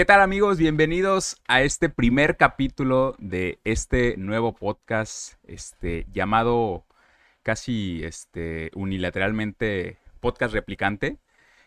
[0.00, 0.56] ¿Qué tal amigos?
[0.56, 6.86] Bienvenidos a este primer capítulo de este nuevo podcast este, llamado
[7.42, 11.18] casi este, unilateralmente podcast replicante.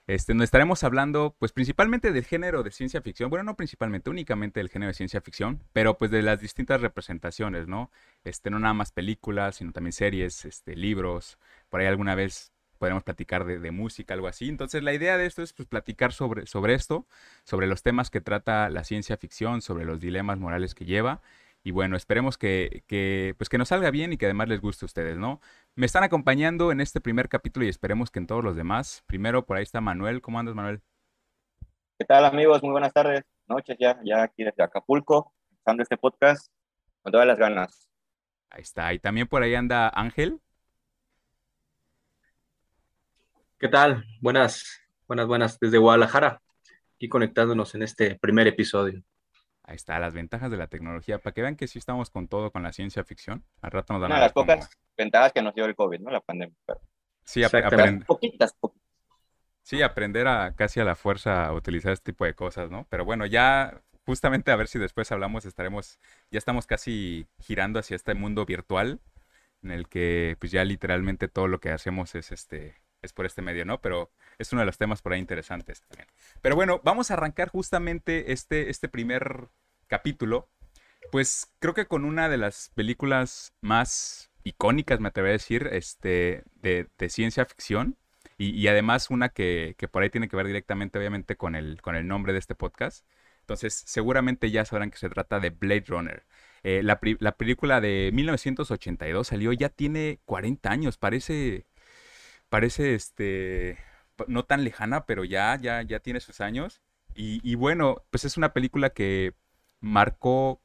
[0.08, 3.30] Este, nos estaremos hablando, pues, principalmente del género de ciencia ficción.
[3.30, 7.68] Bueno, no principalmente, únicamente del género de ciencia ficción, pero pues de las distintas representaciones,
[7.68, 7.92] ¿no?
[8.24, 11.38] Este, no nada más películas, sino también series, este, libros.
[11.70, 12.52] Por ahí alguna vez
[12.84, 14.50] podremos platicar de, música, algo así.
[14.50, 17.08] Entonces, la idea de esto es pues, platicar sobre, sobre esto,
[17.46, 21.22] sobre los temas que trata la ciencia ficción, sobre los dilemas morales que lleva.
[21.64, 24.84] Y bueno, esperemos que, que, pues que nos salga bien y que además les guste
[24.84, 25.40] a ustedes, ¿no?
[25.76, 29.02] Me están acompañando en este primer capítulo y esperemos que en todos los demás.
[29.08, 30.20] Primero, por ahí está Manuel.
[30.20, 30.82] ¿Cómo andas, Manuel?
[31.98, 32.62] ¿Qué tal, amigos?
[32.64, 36.52] Muy buenas tardes, noches ya, ya aquí desde Acapulco, empezando este podcast
[37.02, 37.90] con todas las ganas.
[38.50, 38.94] Ahí está.
[38.94, 40.42] Y también por ahí anda Ángel.
[43.64, 44.04] ¿Qué tal?
[44.20, 45.58] Buenas, buenas, buenas.
[45.58, 46.42] Desde Guadalajara,
[46.98, 49.02] aquí conectándonos en este primer episodio.
[49.64, 52.52] Ahí está, las ventajas de la tecnología, para que vean que sí estamos con todo
[52.52, 53.46] con la ciencia ficción.
[53.62, 56.12] Al rato nos dan Una de las pocas ventajas que nos dio el COVID, ¿no?
[56.12, 56.54] La pandemia.
[57.24, 58.06] Sí, aprender.
[58.06, 58.86] Poquitas, poquitas.
[59.62, 62.86] Sí, aprender a casi a la fuerza a utilizar este tipo de cosas, ¿no?
[62.90, 66.00] Pero bueno, ya justamente a ver si después hablamos, estaremos,
[66.32, 69.00] ya estamos casi girando hacia este mundo virtual
[69.62, 73.42] en el que pues ya literalmente todo lo que hacemos es este es por este
[73.44, 73.80] medio, ¿no?
[73.82, 76.08] Pero es uno de los temas por ahí interesantes también.
[76.42, 79.50] Pero bueno, vamos a arrancar justamente este, este primer
[79.88, 80.50] capítulo,
[81.12, 86.44] pues creo que con una de las películas más icónicas, me atrevo a decir, este,
[86.56, 87.98] de, ciencia ficción.
[88.38, 92.08] Y, además una que, por ahí tiene que ver directamente, obviamente, con el, con el
[92.08, 93.06] nombre de este podcast.
[93.42, 96.26] Entonces, seguramente ya sabrán que se trata de Blade Runner.
[96.64, 101.66] Eh, la, la, película de 1982 salió, ya tiene 40 años, parece
[102.54, 103.80] parece este
[104.28, 106.84] no tan lejana, pero ya, ya, ya tiene sus años.
[107.16, 109.34] Y, bueno, pues es una película que
[109.80, 110.62] marcó,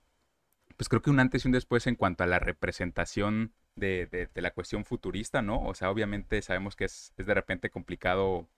[0.76, 4.50] pues creo que un antes y un después en cuanto a la representación de, la
[4.50, 5.62] cuestión futurista, ¿no?
[5.62, 8.50] O sea, obviamente sabemos que es, de repente complicado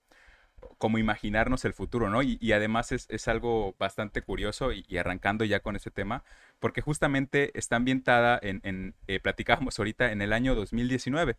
[0.77, 2.21] como imaginarnos el futuro, ¿no?
[2.21, 6.25] Y, además es, algo bastante curioso y, arrancando ya con ese tema,
[6.59, 11.37] porque justamente está ambientada en, en eh, platicábamos ahorita, en el año 2019.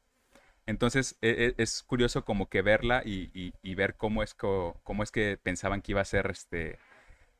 [0.67, 5.39] Entonces e, e, es curioso como que verla y, ver cómo es, cómo es que
[5.43, 6.79] pensaban que iba a ser este,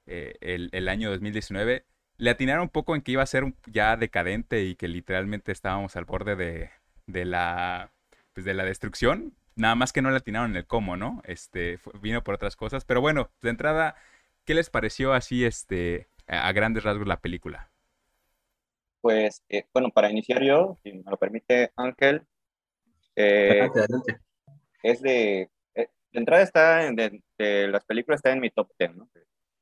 [0.07, 1.85] eh, el, año 2019.
[2.19, 5.97] Le atinaron un poco en que iba a ser ya decadente y que literalmente estábamos
[5.97, 6.37] al borde
[7.07, 7.91] de, la,
[8.33, 9.35] pues, de la destrucción.
[9.55, 11.23] Nada más que no le atinaron el cómo, ¿no?
[11.25, 12.85] Este, vino por otras cosas.
[12.85, 13.97] Pero bueno, de entrada,
[14.45, 17.71] ¿qué les pareció así este, a grandes rasgos la película?
[19.01, 22.25] Pues, eh, bueno, para iniciar yo, si me lo permite Ángel,
[23.17, 23.69] eh,
[24.83, 28.97] es de, eh, de entrada está en, de, las películas está en mi top 10,
[28.97, 29.09] ¿no?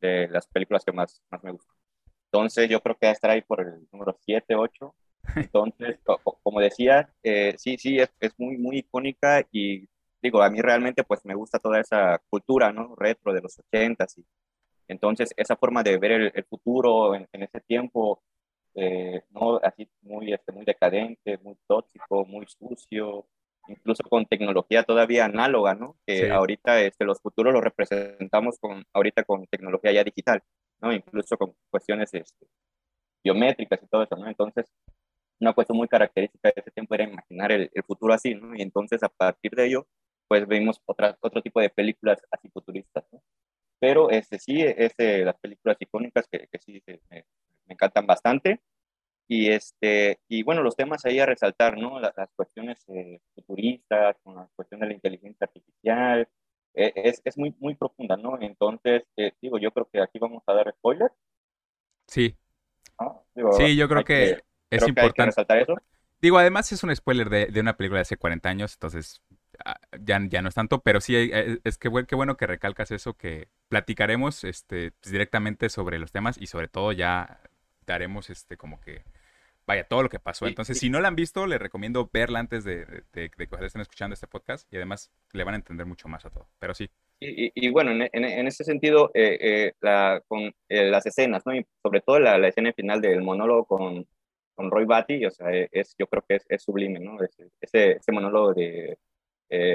[0.00, 1.77] de, las películas que más, más me gustan.
[2.27, 4.94] Entonces yo creo que va a estar ahí por el número 7, 8.
[5.37, 5.99] Entonces,
[6.43, 9.89] como decía, eh, sí, sí, es, es, muy, muy icónica y
[10.22, 12.94] digo, a mí realmente pues me gusta toda esa cultura, ¿no?
[12.97, 14.25] Retro de los 80 y
[14.89, 18.22] entonces esa forma de ver el, futuro en, en, ese tiempo,
[19.31, 19.60] ¿no?
[19.62, 23.27] Así muy, este, muy decadente, muy tóxico, muy sucio,
[23.69, 25.97] incluso con tecnología todavía análoga, ¿no?
[26.06, 30.43] Que ahorita este, los futuros los representamos con, ahorita con tecnología ya digital,
[30.81, 30.93] ¿no?
[30.93, 32.47] Incluso con cuestiones este,
[33.25, 34.28] biométricas y todo eso, ¿no?
[34.28, 34.66] Entonces,
[35.41, 38.54] una cuestión muy característica de ese tiempo era imaginar el, futuro así, ¿no?
[38.54, 39.87] Y entonces, a partir de ello,
[40.28, 43.22] pues vimos otra, otro tipo de películas así futuristas, ¿no?
[43.78, 47.25] Pero este, sí, es las películas icónicas que, que sí me,
[47.71, 48.60] me encantan bastante.
[49.32, 52.00] Y, este, y bueno, los temas ahí a resaltar, ¿no?
[52.00, 56.28] Las, cuestiones eh, futuristas, con la cuestión de la inteligencia artificial,
[56.74, 58.36] eh, es, es, muy, muy profunda, ¿no?
[58.41, 61.12] Entonces, eh, digo, yo creo que aquí vamos a dar spoiler.
[62.08, 62.34] Sí.
[63.52, 65.26] sí, yo creo que, es importante.
[65.26, 65.76] resaltar eso.
[66.21, 69.22] Digo, además es un spoiler de, de, una película de hace 40 años, entonces
[69.65, 71.15] ah, ya, ya no es tanto, pero sí
[71.62, 76.48] es que qué bueno que recalcas eso, que platicaremos este, directamente sobre los temas y
[76.48, 77.41] sobre todo ya
[77.86, 79.04] daremos este como que
[79.71, 80.47] vaya, todo lo que pasó.
[80.49, 83.31] Entonces, si no la han visto, les recomiendo verla antes de, que
[83.61, 86.49] estén escuchando este podcast y además le van a entender mucho más a todo.
[86.59, 86.91] Pero sí.
[87.21, 91.55] Y, bueno, en, en, ese sentido, eh, eh, la, con eh, las escenas, ¿no?
[91.55, 94.07] Y sobre todo la, la, escena final del monólogo con,
[94.55, 97.19] con Roy Batty, o sea, es, yo creo que es, es sublime, ¿no?
[97.22, 98.99] ese, ese monólogo de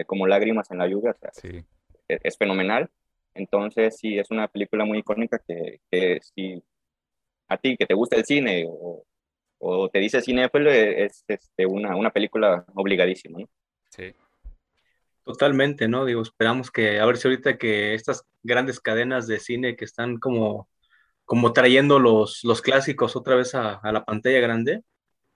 [0.07, 1.63] como lágrimas en la lluvia, o sea, sí.
[2.07, 2.89] es, fenomenal.
[3.33, 6.63] Entonces, sí, es una película muy icónica que, que si
[7.47, 9.05] a ti que te gusta el cine o,
[9.59, 13.49] o te dice cinéfilo, es este, una, una película obligadísima, ¿no?
[13.89, 14.13] Sí.
[15.23, 16.05] Totalmente, ¿no?
[16.05, 20.17] Digo, esperamos que, a ver si ahorita que estas grandes cadenas de cine que están
[20.17, 20.67] como
[21.25, 24.83] como trayendo los, los clásicos otra vez a, a, la pantalla grande,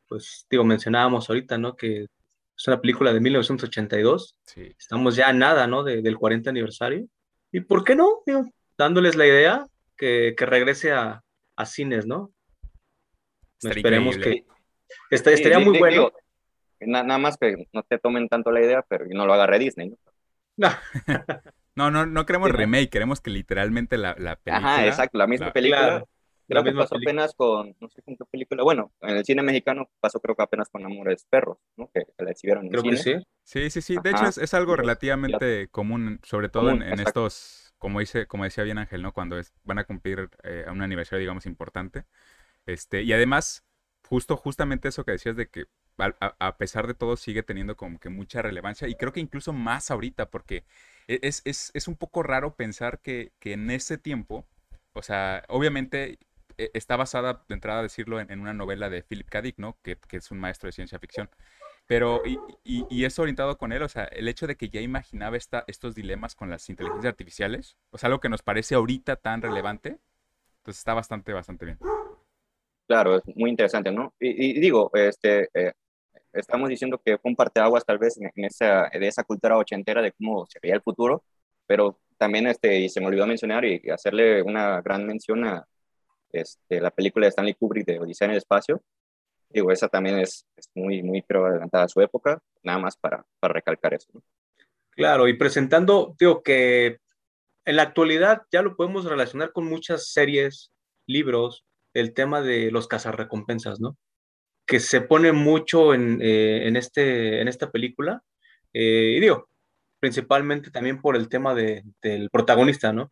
[0.08, 1.76] pues digo, mencionábamos ahorita, ¿no?
[1.76, 4.74] Que es una película de 1982, sí.
[4.78, 5.84] estamos ya a nada, ¿no?
[5.84, 7.08] del 40 aniversario.
[7.52, 8.22] ¿Y por qué no?
[8.78, 9.66] dándoles la idea
[9.98, 11.22] que, que regrese a,
[11.56, 12.32] a, cines, ¿no?
[13.62, 14.46] Esperemos que...
[15.10, 16.12] estaría muy bueno.
[16.80, 19.98] nada más que no te tomen tanto la idea, pero no lo agarre Disney, ¿no?
[21.80, 24.74] No, no, no queremos remake, queremos que literalmente la, la película.
[24.74, 26.04] Ajá, exacto, la misma película.
[26.46, 29.90] creo que pasó apenas con, no sé con qué película, bueno, en el cine mexicano
[30.02, 31.90] pasó creo que apenas con Amores Perros, ¿no?
[31.94, 32.96] Que, la exhibieron en creo cine.
[32.96, 33.28] Que sí.
[33.44, 33.96] Sí, sí, sí.
[34.04, 38.78] De hecho, es, algo relativamente común, sobre todo en, estos, como dice, como decía bien
[38.78, 39.14] Ángel, ¿no?
[39.14, 42.04] Cuando es, van a cumplir eh, un aniversario, digamos, importante.
[42.70, 43.64] Este, y además,
[44.08, 45.66] justo, justamente eso que decías de que
[45.98, 49.92] a, pesar de todo sigue teniendo como que mucha relevancia y creo que incluso más
[49.92, 50.64] ahorita porque
[51.08, 54.48] e, es, es, es un poco raro pensar que, que, en ese tiempo,
[54.94, 56.20] o sea, obviamente
[56.58, 59.42] e, está basada, de entrada a decirlo, en, una novela de Philip K.
[59.42, 59.78] Dick, ¿no?
[59.82, 61.30] Que, que, es un maestro de ciencia ficción.
[61.88, 64.80] Pero, y, y, y, es orientado con él, o sea, el hecho de que ya
[64.80, 69.16] imaginaba esta, estos dilemas con las inteligencias artificiales, o sea, algo que nos parece ahorita
[69.16, 70.00] tan relevante,
[70.60, 71.80] entonces está bastante, bastante bien.
[72.90, 74.16] Claro, es muy interesante, ¿no?
[74.20, 75.74] Y, digo, este, eh,
[76.34, 80.12] estamos diciendo que fue un parteaguas tal vez en, esa, de esa cultura ochentera de
[80.14, 81.24] cómo se veía el futuro,
[81.68, 85.68] pero también, este, y se me olvidó mencionar y hacerle una gran mención a
[86.32, 88.82] este, la película de Stanley Kubrick de Odisea en el Espacio.
[89.50, 93.24] Digo, esa también es, es muy, muy pero adelantada a su época, nada más para,
[93.40, 94.10] para recalcar eso.
[94.90, 96.98] Claro, y presentando, digo que
[97.66, 100.72] en la actualidad ya lo podemos relacionar con muchas series,
[101.06, 103.98] libros, el tema de los cazarrecompensas, ¿no?
[104.70, 108.24] que se pone mucho en, eh, en, este, en esta película.
[108.72, 109.50] Eh, y digo,
[110.00, 113.12] principalmente también por el tema de, del protagonista, ¿no?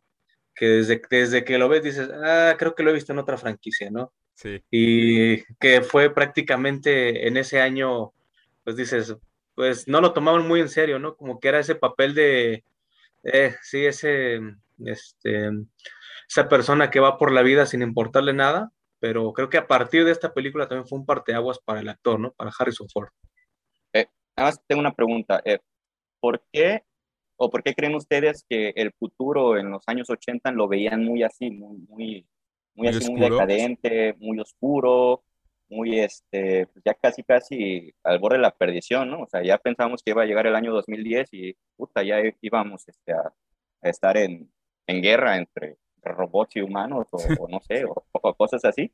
[0.53, 3.39] Que desde, desde que lo ves dices, ah, creo que lo he visto en otra
[3.39, 4.13] franquicia, ¿no?
[4.35, 4.63] Sí.
[4.69, 8.13] Y que fue prácticamente en ese año,
[8.63, 9.15] pues dices,
[9.55, 11.15] pues no lo tomaban muy en serio, ¿no?
[11.15, 12.63] Como que era ese papel de,
[13.23, 14.41] eh, sí, ese,
[14.85, 15.49] este,
[16.27, 20.05] esa persona que va por la vida sin importarle nada, pero creo que a partir
[20.05, 22.33] de esta película también fue un parteaguas para el actor, ¿no?
[22.33, 23.09] Para Harrison Ford.
[23.93, 25.41] Eh, además, tengo una pregunta.
[25.45, 25.59] Eh,
[26.19, 26.83] ¿Por qué
[27.37, 31.23] o por qué creen ustedes que el futuro en los años 80 lo veían muy
[31.23, 32.27] así, muy, muy,
[32.73, 35.23] muy, así, muy decadente, muy oscuro,
[35.69, 39.21] muy, este, pues ya casi, casi al borde de la perdición, ¿no?
[39.21, 42.87] O sea, ya pensábamos que iba a llegar el año 2010 y, puta, ya íbamos
[42.87, 43.33] este, a,
[43.83, 44.51] estar en,
[44.87, 48.91] en guerra entre robots y humanos o, no sé, o, cosas así.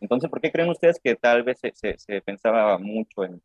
[0.00, 3.42] Entonces, ¿por qué creen ustedes que tal vez se, se, pensaba mucho en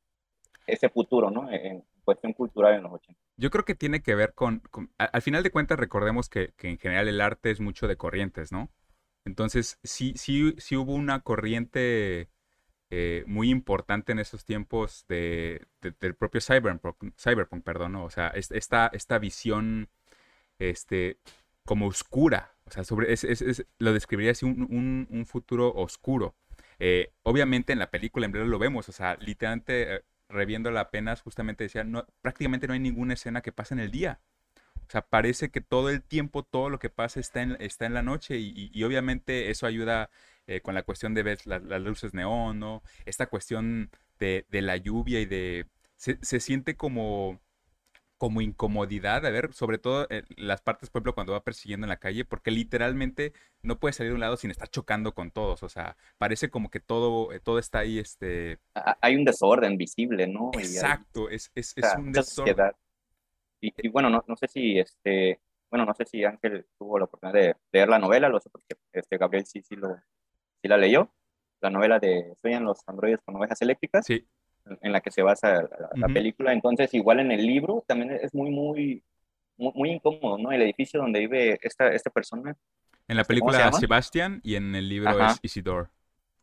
[0.68, 1.52] ese futuro, ¿no?
[1.52, 3.20] En cuestión cultural en los 80.
[3.38, 4.62] Yo creo que tiene que ver con,
[4.98, 8.52] al final de cuentas, recordemos que, que, en general el arte es mucho de corrientes,
[8.52, 8.72] ¿no?
[9.26, 12.30] Entonces, sí, sí, sí hubo una corriente
[12.90, 15.66] eh, muy importante en esos tiempos de,
[16.00, 18.04] del propio cyberpunk, cyberpunk perdón, ¿no?
[18.04, 19.90] O sea, esta, esta visión
[20.60, 21.18] este,
[21.72, 26.36] como oscura, o sea, sobre, es, lo describiría así un, un, futuro oscuro.
[26.80, 31.22] Eh, obviamente en la película en breve lo vemos, o sea, literalmente eh, reviéndola apenas,
[31.22, 31.88] justamente decía,
[32.22, 34.20] prácticamente no hay ninguna escena que pase en el día.
[34.86, 37.94] O sea, parece que todo el tiempo, todo lo que pasa está en, está en
[37.94, 40.10] la noche y, obviamente eso ayuda
[40.48, 42.84] eh, con la cuestión de ver las luces neón, ¿no?
[43.06, 45.68] Esta cuestión de, de la lluvia y de...
[45.96, 47.40] Se, se siente como
[48.22, 51.90] como incomodidad, a ver, sobre todo en las partes, por ejemplo, cuando va persiguiendo en
[51.90, 55.64] la calle, porque literalmente no puede salir de un lado sin estar chocando con todos,
[55.64, 58.60] o sea, parece como que todo, eh, todo está ahí, este...
[58.76, 60.52] Hay un desorden visible, ¿no?
[60.54, 62.74] Exacto, es, es, es un desorden.
[63.60, 65.40] Y, bueno, no, no, sé si, este,
[65.72, 68.76] bueno, no sé si Ángel tuvo la oportunidad de leer la novela, lo sé porque
[68.94, 69.96] este, Gabriel sí, sí, lo,
[70.62, 71.12] sí la leyó,
[71.60, 74.06] la novela de Sueñan los androides con ovejas eléctricas.
[74.06, 74.28] Sí
[74.82, 76.54] en la que se basa la, película.
[76.54, 79.04] Entonces, igual en el libro también es muy, muy,
[79.58, 80.52] muy, incómodo, ¿no?
[80.52, 82.56] El edificio donde vive esta, esta persona.
[83.08, 85.90] En la película Sebastián y en el libro es Isidore.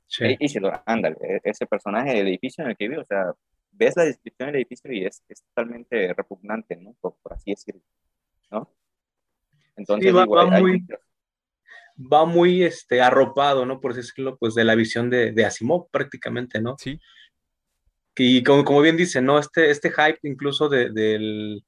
[0.07, 0.25] Sí.
[0.25, 3.33] E, Isidore, ándale, e, ese personaje, el edificio en el que vive, o sea,
[3.73, 6.95] ves la descripción del edificio y es, es totalmente repugnante, ¿no?
[7.01, 7.83] Por, así decirlo,
[8.51, 8.71] ¿no?
[9.77, 10.85] Entonces, va, muy,
[12.13, 13.81] va muy este, arropado, ¿no?
[13.81, 16.77] Por decirlo, pues de la visión de, de Asimov prácticamente, ¿no?
[16.79, 16.99] Sí.
[18.19, 19.39] Y como, como bien dice, ¿no?
[19.39, 21.61] Este, este hype incluso de, de,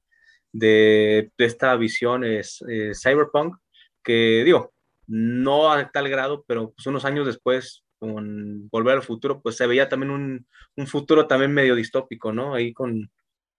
[0.51, 3.55] de esta visión es eh, cyberpunk,
[4.03, 4.73] que digo,
[5.07, 9.67] no a tal grado, pero pues unos años después, con Volver al Futuro, pues se
[9.67, 12.55] veía también un, un futuro también medio distópico, ¿no?
[12.55, 13.11] Ahí con,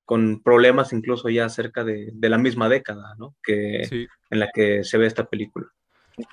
[0.05, 3.37] con problemas incluso ya cerca de, de la misma década, ¿no?
[3.43, 5.67] Que, en la que se ve esta película.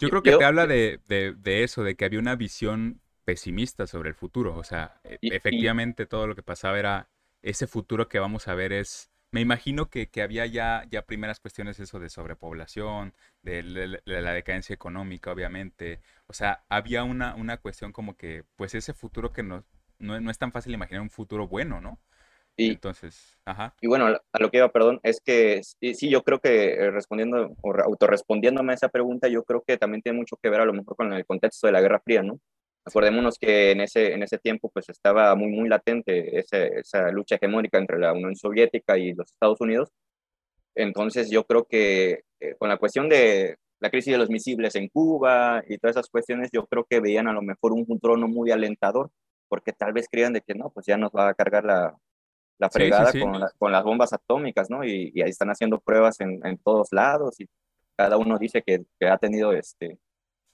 [0.02, 1.00] Yo creo que te habla de,
[1.46, 3.00] eso, de que había una visión
[3.30, 4.58] pesimista sobre el futuro.
[4.58, 7.10] O sea, e, efectivamente todo lo que pasaba era
[7.44, 9.12] ese futuro que vamos a ver es...
[9.32, 13.62] Me imagino que, había ya, ya primeras cuestiones eso de sobrepoblación, de,
[14.06, 16.00] la decadencia económica, obviamente.
[16.26, 19.64] O sea, había una, una cuestión como que, pues ese futuro que no,
[20.00, 22.00] no es tan fácil imaginar un futuro bueno, ¿no?
[22.58, 23.76] Y, Entonces, ajá.
[23.80, 27.56] Y bueno, a lo que iba, perdón, es que sí, yo creo que eh, respondiendo
[27.62, 30.74] o autorrespondiéndome a esa pregunta, yo creo que también tiene mucho que ver a lo
[30.74, 32.40] mejor con el contexto de la Guerra Fría, ¿no?
[32.86, 37.36] Acordémonos que en ese, en ese tiempo pues estaba muy, muy latente esa, esa lucha
[37.36, 39.90] hegemónica entre la Unión Soviética y los Estados Unidos.
[40.76, 44.90] Entonces yo creo que eh, con la cuestión de la crisis de los misiles en
[44.90, 48.28] Cuba y todas esas cuestiones, yo creo que veían a lo mejor un futuro no
[48.28, 49.12] muy alentador,
[49.48, 51.96] porque tal vez creían de que no, pues ya nos va a cargar la,
[52.60, 54.84] la fregada Con, con, las bombas atómicas, ¿no?
[54.84, 57.48] Y, ahí están haciendo pruebas en, en, todos lados y
[57.96, 59.98] cada uno dice que, que ha tenido este,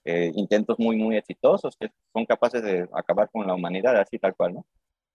[0.05, 4.35] eh, intentos muy, muy exitosos, que son capaces de acabar con la humanidad, así tal
[4.35, 4.65] cual, ¿no?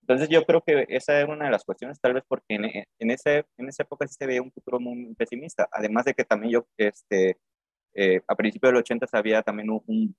[0.03, 3.11] Entonces yo creo que esa era una de las cuestiones, tal vez porque en, en,
[3.11, 6.53] ese, en esa época sí se veía un futuro muy pesimista, además de que también
[6.53, 7.39] yo, este,
[7.95, 10.17] eh, a principios del 80 había también un, un,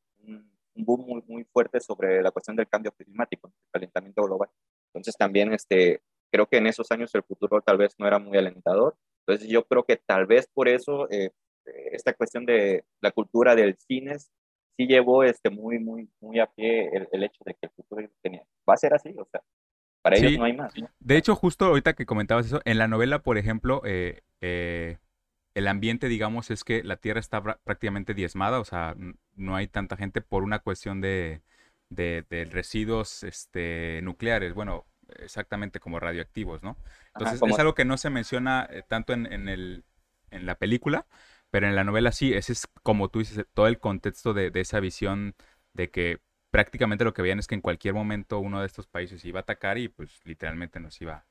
[0.75, 4.49] un boom muy, muy fuerte sobre la cuestión del cambio climático, el calentamiento global.
[4.87, 6.01] Entonces también este,
[6.31, 8.95] creo que en esos años el futuro tal vez no era muy alentador.
[9.25, 11.31] Entonces yo creo que tal vez por eso eh,
[11.91, 14.15] esta cuestión de la cultura del cine
[14.77, 18.43] sí llevó este, muy, muy, muy a pie el, hecho de que el futuro tenía.
[18.69, 19.41] Va a ser así, o sea,
[20.01, 20.73] para ellos no hay más.
[20.99, 24.97] De hecho, justo ahorita que comentabas eso, en la novela, por ejemplo, eh, eh,
[25.53, 28.95] el ambiente, digamos, es que la Tierra está prácticamente diezmada, o sea,
[29.35, 31.41] no hay tanta gente por una cuestión de,
[31.89, 34.53] de, de residuos este, nucleares.
[34.53, 34.85] Bueno,
[35.19, 36.77] exactamente como radioactivos, ¿no?
[37.15, 39.83] Entonces es algo que no se menciona eh, tanto en, en, el,
[40.31, 41.05] en la película,
[41.51, 44.61] pero en la novela sí, ese es como tú dices, todo el contexto de, de
[44.61, 45.35] esa visión
[45.73, 46.19] de que
[46.51, 49.41] prácticamente lo que veían es que en cualquier momento uno de estos países iba a
[49.41, 51.25] atacar y pues literalmente nos iba,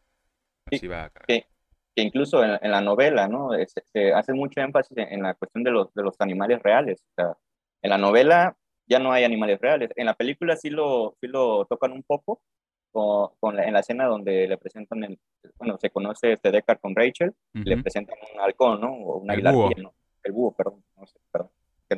[0.71, 1.47] nos iba a que,
[1.95, 3.51] que, incluso en, en, la novela, ¿no?
[3.93, 7.03] Se, hace mucho énfasis en, la cuestión de los, de los animales reales.
[7.11, 7.37] O sea,
[7.83, 9.91] en la novela ya no hay animales reales.
[9.97, 12.43] En la película sí lo, sí lo tocan un poco,
[12.91, 15.19] con, en la escena donde le presentan, el,
[15.59, 18.93] bueno, se conoce este Deckard con Rachel, le presentan un halcón, ¿no?
[18.93, 19.71] O una el búho.
[19.77, 19.95] ¿no?
[20.23, 21.51] El búho, perdón, no sé, perdón.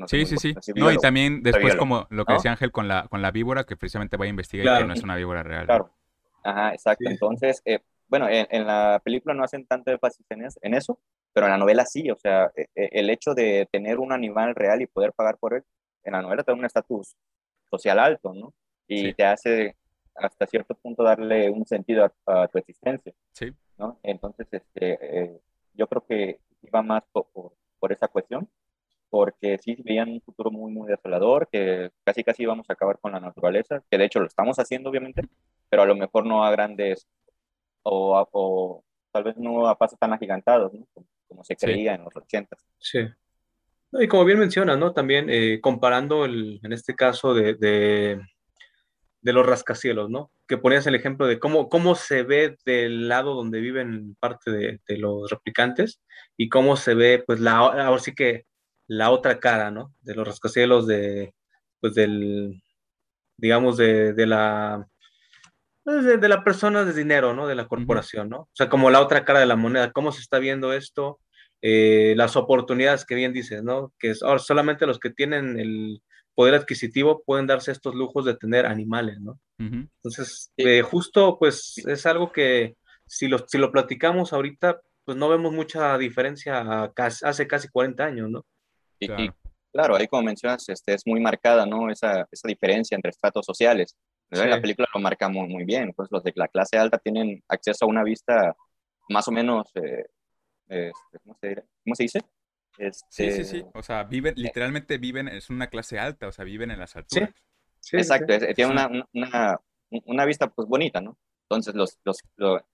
[0.06, 0.54] sí, sí, sí.
[0.74, 3.76] No, y también después como lo que decía Ángel con la, con la víbora, que
[3.76, 5.66] precisamente va a investigar y que no es una víbora real.
[5.66, 5.90] Claro.
[6.44, 7.08] Ajá, exacto.
[7.08, 10.98] Entonces, eh, bueno, en, la película no hacen tanto énfasis en, en, eso,
[11.32, 14.54] pero en la novela sí, o sea, e, e, el hecho de tener un animal
[14.54, 15.64] real y poder pagar por él,
[16.04, 17.16] en la novela te da un estatus
[17.70, 18.52] social alto, ¿no?
[18.86, 19.76] Y te hace
[20.14, 23.12] hasta cierto punto darle un sentido a, tu existencia.
[23.32, 23.52] Sí.
[23.78, 23.98] ¿no?
[24.02, 25.40] Entonces, este, eh,
[25.74, 27.52] yo creo que iba más por, por,
[27.90, 28.48] esa cuestión,
[29.10, 33.12] porque sí veían un futuro muy, muy desolador, que casi casi íbamos a acabar con
[33.12, 35.22] la naturaleza, que de hecho lo estamos haciendo, obviamente,
[35.68, 37.08] pero a lo mejor no a grandes,
[37.82, 40.86] o, o tal vez no a pasos tan agigantados, ¿no?
[41.28, 42.56] como, se creía en los 80.
[42.78, 43.00] Sí.
[43.92, 44.92] Y como bien menciona, ¿no?
[44.92, 48.20] También eh, comparando el, en este caso de, de
[49.22, 50.30] de los rascacielos, ¿no?
[50.48, 54.80] Que ponías el ejemplo de cómo, cómo se ve del lado donde viven parte de,
[54.98, 56.00] los replicantes
[56.36, 58.46] y cómo se ve, pues, la, ahora sí que
[58.88, 59.94] la otra cara, ¿no?
[60.00, 61.34] De los rascacielos de,
[61.80, 62.62] pues, del,
[63.36, 64.86] digamos, de, de la,
[65.84, 67.46] pues, de, la persona de dinero, ¿no?
[67.46, 68.40] De la corporación, ¿no?
[68.42, 71.20] O sea, como la otra cara de la moneda, cómo se está viendo esto,
[71.62, 73.92] eh, las oportunidades que bien dices, ¿no?
[74.00, 76.02] Que es, ahora solamente los que tienen el,
[76.34, 79.38] poder adquisitivo pueden darse estos lujos de tener animales, ¿no?
[79.58, 85.28] Entonces, eh, justo pues es algo que si lo, si lo platicamos ahorita, pues no
[85.28, 88.44] vemos mucha diferencia hace casi 40 años, ¿no?
[88.98, 89.08] Y,
[89.72, 89.94] claro.
[89.96, 91.90] ahí como mencionas, este, es muy marcada, ¿no?
[91.90, 93.96] Esa, esa diferencia entre estratos sociales.
[94.30, 97.84] La película lo marca muy, muy bien, pues los de la clase alta tienen acceso
[97.84, 98.56] a una vista
[99.10, 100.06] más o menos, eh,
[100.68, 102.20] este, ¿cómo, se, ¿cómo se dice?
[102.76, 103.58] Sí, sí, sí.
[103.58, 106.78] Este, o sea, viven, eh literalmente viven, es una clase alta, o sea, viven en
[106.78, 107.30] las alturas.
[107.80, 108.32] Sí, exacto.
[108.54, 109.60] tiene una, una,
[109.90, 111.18] una, vista pues bonita, ¿no?
[111.48, 112.18] Entonces, los, los,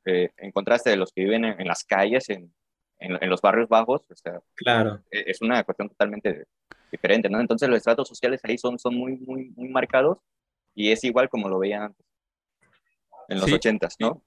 [0.04, 2.52] eh, en contraste de los que viven en, las calles, en,
[2.98, 5.02] en, los barrios bajos, o sea, claro.
[5.10, 6.46] E, es una cuestión totalmente
[6.92, 7.40] diferente, ¿no?
[7.40, 10.18] Entonces, los estratos sociales ahí son, son muy, muy, muy marcados
[10.74, 12.06] y es igual como lo veían antes,
[13.28, 14.22] en los ochentas, ¿no?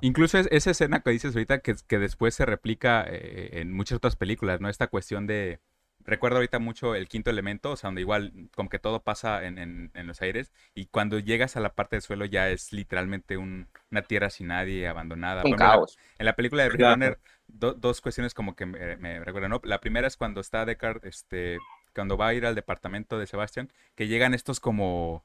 [0.00, 4.16] Incluso esa escena que dices ahorita que, que después se replica eh, en muchas otras
[4.16, 4.68] películas, ¿no?
[4.68, 5.60] Esta cuestión de...
[6.06, 9.58] Recuerdo ahorita mucho el quinto elemento, o sea, donde igual como que todo pasa en,
[9.58, 13.68] en, los aires y cuando llegas a la parte del suelo ya es literalmente un,
[13.90, 15.40] una tierra sin nadie, abandonada.
[15.46, 15.98] Un caos.
[16.18, 17.16] en la película de Blade
[17.48, 19.60] dos cuestiones como que me, recuerdan, ¿no?
[19.64, 21.58] La primera es cuando está Deckard este,
[21.94, 25.24] cuando va a ir al departamento de Sebastián, que llegan estos como,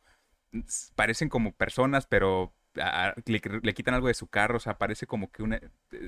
[0.96, 5.44] parecen como personas, pero le, quitan algo de su carro, o sea, parece como que
[5.44, 5.60] una,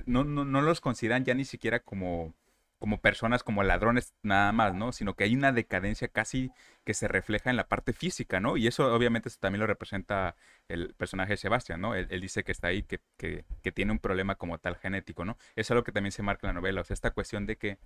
[0.06, 2.34] no, no, no los consideran ya ni siquiera como
[2.82, 4.91] como personas, como ladrones nada más, ¿no?
[4.91, 6.51] Sino que hay una decadencia casi
[6.84, 8.58] que se refleja en la parte física, ¿no?
[8.58, 10.36] Y eso obviamente también lo representa
[10.68, 11.94] el personaje de Sebastián, ¿no?
[11.94, 15.38] Él, dice que está ahí, que, que, tiene un problema como tal genético, ¿no?
[15.56, 17.58] Eso es algo que también se marca en la novela, o sea, esta cuestión de
[17.58, 17.77] que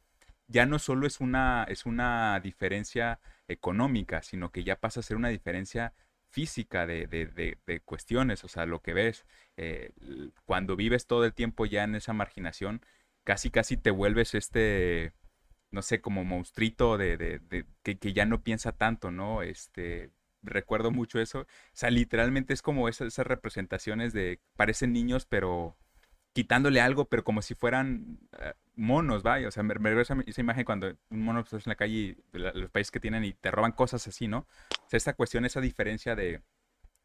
[0.47, 5.17] ya no solo es una, es una diferencia económica, sino que ya pasa a ser
[5.17, 5.91] una diferencia
[6.35, 9.25] física de, de, de, cuestiones, o sea, lo que ves,
[9.55, 9.93] eh,
[10.43, 12.81] cuando vives todo el tiempo ya en esa marginación,
[13.23, 15.13] casi casi te vuelves este,
[15.71, 19.43] no sé, como monstruito de, de, que, ya no piensa tanto, ¿no?
[19.43, 20.11] Este,
[20.41, 21.41] recuerdo mucho eso.
[21.41, 25.77] O sea, literalmente es como esas, esas representaciones de, parecen niños, pero
[26.35, 29.47] quitándole algo, pero como si fueran eh, monos, vaya.
[29.47, 32.69] O sea, me, veo esa, imagen cuando un mono estás en la calle, y los
[32.71, 34.39] países que tienen y te roban cosas así, ¿no?
[34.39, 36.41] O sea, esta cuestión, esa diferencia de,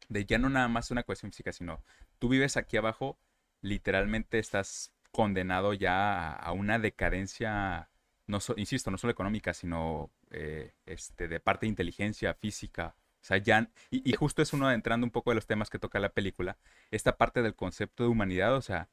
[0.09, 1.81] de ya no nada más una cuestión física, sino
[2.19, 3.17] tú vives aquí abajo,
[3.61, 7.89] literalmente estás condenado ya a, una decadencia,
[8.27, 12.95] no insisto, no solo económica, sino eh, este, de parte de inteligencia física.
[13.21, 15.99] O sea, ya, y, justo es uno entrando un poco de los temas que toca
[15.99, 16.57] la película,
[16.89, 18.89] esta parte del concepto de humanidad, o sea,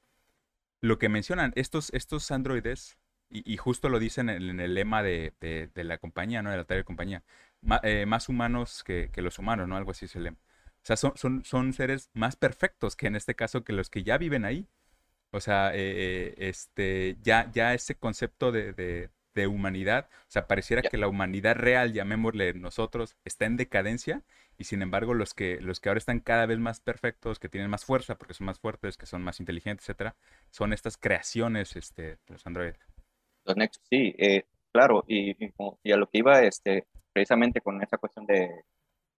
[0.80, 2.98] lo que mencionan, estos, estos androides,
[3.30, 5.32] y, justo lo dicen en, el lema de,
[5.74, 6.50] la compañía, ¿no?
[6.50, 7.22] De la tarea de compañía,
[7.82, 9.76] eh, más humanos que, los humanos, ¿no?
[9.76, 10.38] Algo así es el lema.
[10.82, 14.02] O sea, son, son, son seres más perfectos que en este caso que los que
[14.02, 14.66] ya viven ahí.
[15.30, 20.96] O sea, eh, este, ya, ya ese concepto de, de, humanidad, o sea, pareciera que
[20.96, 24.24] la humanidad real, llamémosle nosotros, está en decadencia
[24.58, 27.70] y sin embargo los que, los que ahora están cada vez más perfectos, que tienen
[27.70, 30.16] más fuerza porque son más fuertes, que son más inteligentes, etcétera,
[30.50, 32.78] son estas creaciones este, los androides.
[33.44, 35.30] Los Nexus, sí, eh, claro, y,
[35.82, 38.64] y, a lo que iba este, precisamente con esa cuestión de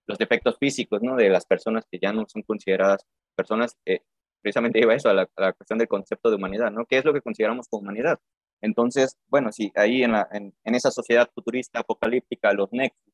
[0.06, 1.16] los defectos físicos, ¿no?
[1.16, 4.02] De las personas que ya no son consideradas personas, eh,
[4.42, 6.84] precisamente iba eso, a la, cuestión del concepto de humanidad, ¿no?
[6.84, 8.20] ¿Qué es lo que consideramos como humanidad?
[8.60, 13.09] Entonces, bueno, si ahí en, la, en, esa sociedad futurista, apocalíptica, los Nexus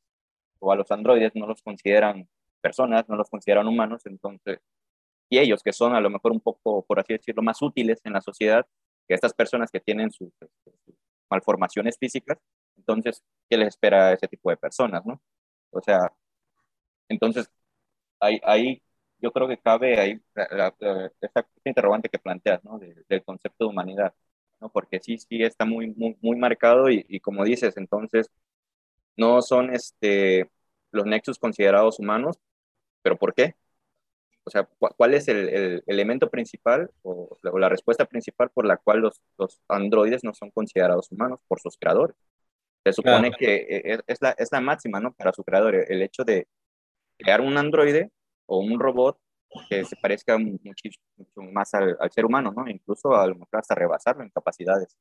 [0.59, 2.29] o a los androides no los consideran
[2.61, 4.61] personas, no los consideran humanos, entonces,
[5.29, 8.13] y ellos que son a lo mejor un poco, por así decirlo, más útiles en
[8.15, 8.67] la sociedad
[9.09, 10.33] que estas personas que tienen sus,
[11.31, 12.39] malformaciones físicas,
[12.77, 15.21] entonces, ¿qué les espera a ese tipo de personas, no?
[15.71, 16.13] O sea,
[17.09, 17.51] entonces,
[18.21, 18.83] ahí, ahí
[19.21, 20.21] yo creo que cabe ahí
[21.21, 22.79] esta, interrogante que planteas, ¿no?
[22.79, 24.15] del concepto de humanidad,
[24.61, 24.71] ¿no?
[24.71, 28.31] Porque sí, sí está muy, muy, muy marcado y, y, como dices, entonces,
[29.17, 30.51] no son este,
[30.93, 32.39] los nexus considerados humanos,
[33.03, 33.55] pero ¿por qué?
[34.45, 39.01] O sea, ¿cuál es el, el elemento principal o, la respuesta principal por la cual
[39.01, 42.17] los, los, androides no son considerados humanos por sus creadores?
[42.85, 45.13] Se supone que e, e, es la, es la máxima, ¿no?
[45.15, 46.47] Para su creador, el hecho de
[47.19, 48.13] crear un androide
[48.47, 49.19] o un robot
[49.69, 51.03] que se parezca muchísimo
[51.53, 52.69] más al, ser humano, ¿no?
[52.69, 54.97] Incluso a lo mejor hasta rebasarlo en capacidades.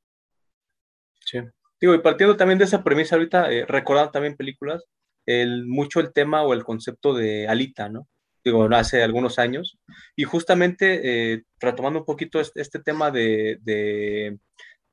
[1.20, 1.38] Sí.
[1.80, 4.84] Digo, y partiendo también de esa premisa ahorita, eh, recordando también películas,
[5.26, 8.08] el, mucho el tema o el concepto de Alita, ¿no?
[8.44, 9.78] Digo, hace algunos años.
[10.14, 14.38] Y justamente, eh, retomando un poquito este, este tema de, de,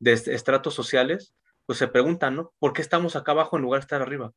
[0.01, 1.33] estratos sociales,
[1.65, 2.51] pues se preguntan, ¿no?
[2.59, 4.33] ¿Por qué estamos acá abajo en lugar de estar arriba?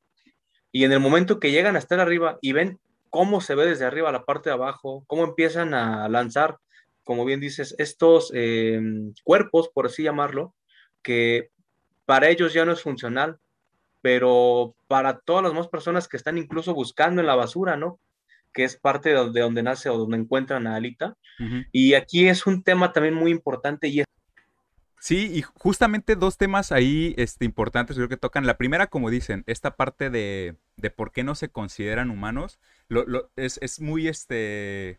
[0.70, 2.78] Y en el momento que llegan a estar arriba y ven
[3.10, 6.58] cómo se ve desde arriba la parte de abajo, cómo empiezan a lanzar,
[7.02, 8.80] como bien dices, estos eh,
[9.24, 10.54] cuerpos, por así llamarlo,
[11.02, 11.50] que
[12.06, 13.38] para ellos ya no es funcional,
[14.00, 17.98] pero para todas las demás personas que están incluso buscando en la basura, ¿no?
[18.54, 21.16] Que es parte de donde, nace o donde encuentran a Alita.
[21.72, 24.06] Y aquí es un tema también muy importante y es
[25.06, 28.44] Sí, y justamente dos temas ahí este, importantes creo que tocan.
[28.44, 33.06] La primera, como dicen, esta parte de, de por qué no se consideran humanos, lo,
[33.06, 34.98] lo, es, es, muy, este,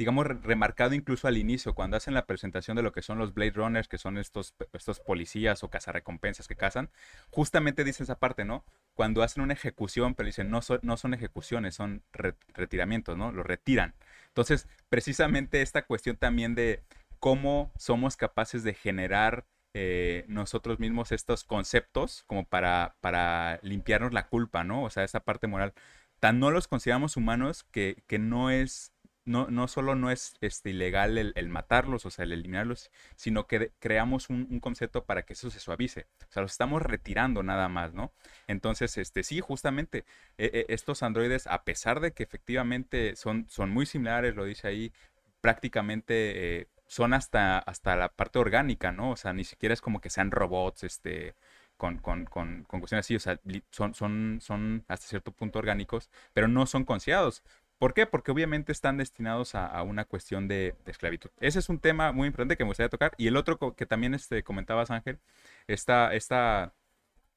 [0.00, 3.50] digamos, remarcado incluso al inicio, cuando hacen la presentación de lo que son los Blade
[3.50, 6.88] Runners, que son estos, estos policías o cazarrecompensas que cazan,
[7.28, 8.64] justamente dicen esa parte, ¿no?
[8.94, 13.30] Cuando hacen una ejecución, pero dicen, no, no son ejecuciones, son retiramientos, ¿no?
[13.30, 13.92] Lo retiran.
[14.28, 16.82] Entonces, precisamente esta cuestión también de
[17.18, 24.28] cómo somos capaces de generar eh, nosotros mismos estos conceptos como para, para limpiarnos la
[24.28, 24.82] culpa, ¿no?
[24.82, 25.74] O sea, esa parte moral.
[26.20, 30.70] Tan no los consideramos humanos que, que no es, no, no solo no es este,
[30.70, 35.50] ilegal el, matarlos, o sea, el eliminarlos, sino que creamos un, concepto para que eso
[35.50, 36.06] se suavice.
[36.28, 38.12] O sea, los estamos retirando nada más, ¿no?
[38.46, 40.04] Entonces, este, sí, justamente,
[40.38, 44.68] e, e, estos androides, a pesar de que efectivamente son, son muy similares, lo dice
[44.68, 44.92] ahí,
[45.40, 49.12] prácticamente eh, son hasta, hasta la parte orgánica, ¿no?
[49.12, 51.34] O sea, ni siquiera es como que sean robots, este,
[51.76, 56.48] con, con, con, cuestiones así, o sea, son, son, son hasta cierto punto orgánicos, pero
[56.48, 57.42] no son considerados.
[57.80, 58.04] ¿Por qué?
[58.04, 61.30] Porque obviamente están destinados a, una cuestión de, esclavitud.
[61.40, 63.14] Ese es un tema muy importante que me gustaría tocar.
[63.16, 65.18] Y el otro que también este, comentabas, Ángel,
[65.66, 66.74] esta, esta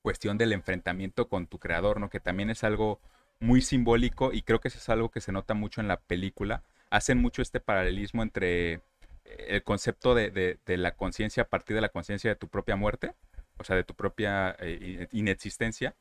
[0.01, 2.09] cuestión del enfrentamiento con tu creador, ¿no?
[2.09, 2.99] Que también es algo
[3.39, 6.61] muy simbólico y creo que eso es algo que se nota mucho en la película.
[6.89, 8.81] Hacen mucho este paralelismo entre
[9.23, 13.13] el concepto de, la conciencia a partir de la conciencia de tu propia muerte,
[13.59, 15.95] o sea, de tu propia eh, inexistencia,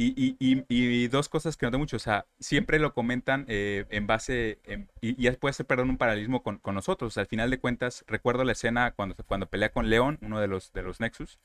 [0.00, 4.60] y, dos cosas que noté mucho, o sea, siempre lo comentan eh, en base,
[5.00, 7.08] y, ya puede ser, perdón, un paralelismo con, nosotros.
[7.08, 10.40] O sea, al final de cuentas, recuerdo la escena cuando, cuando pelea con León, uno
[10.40, 11.38] de los, de los Nexus,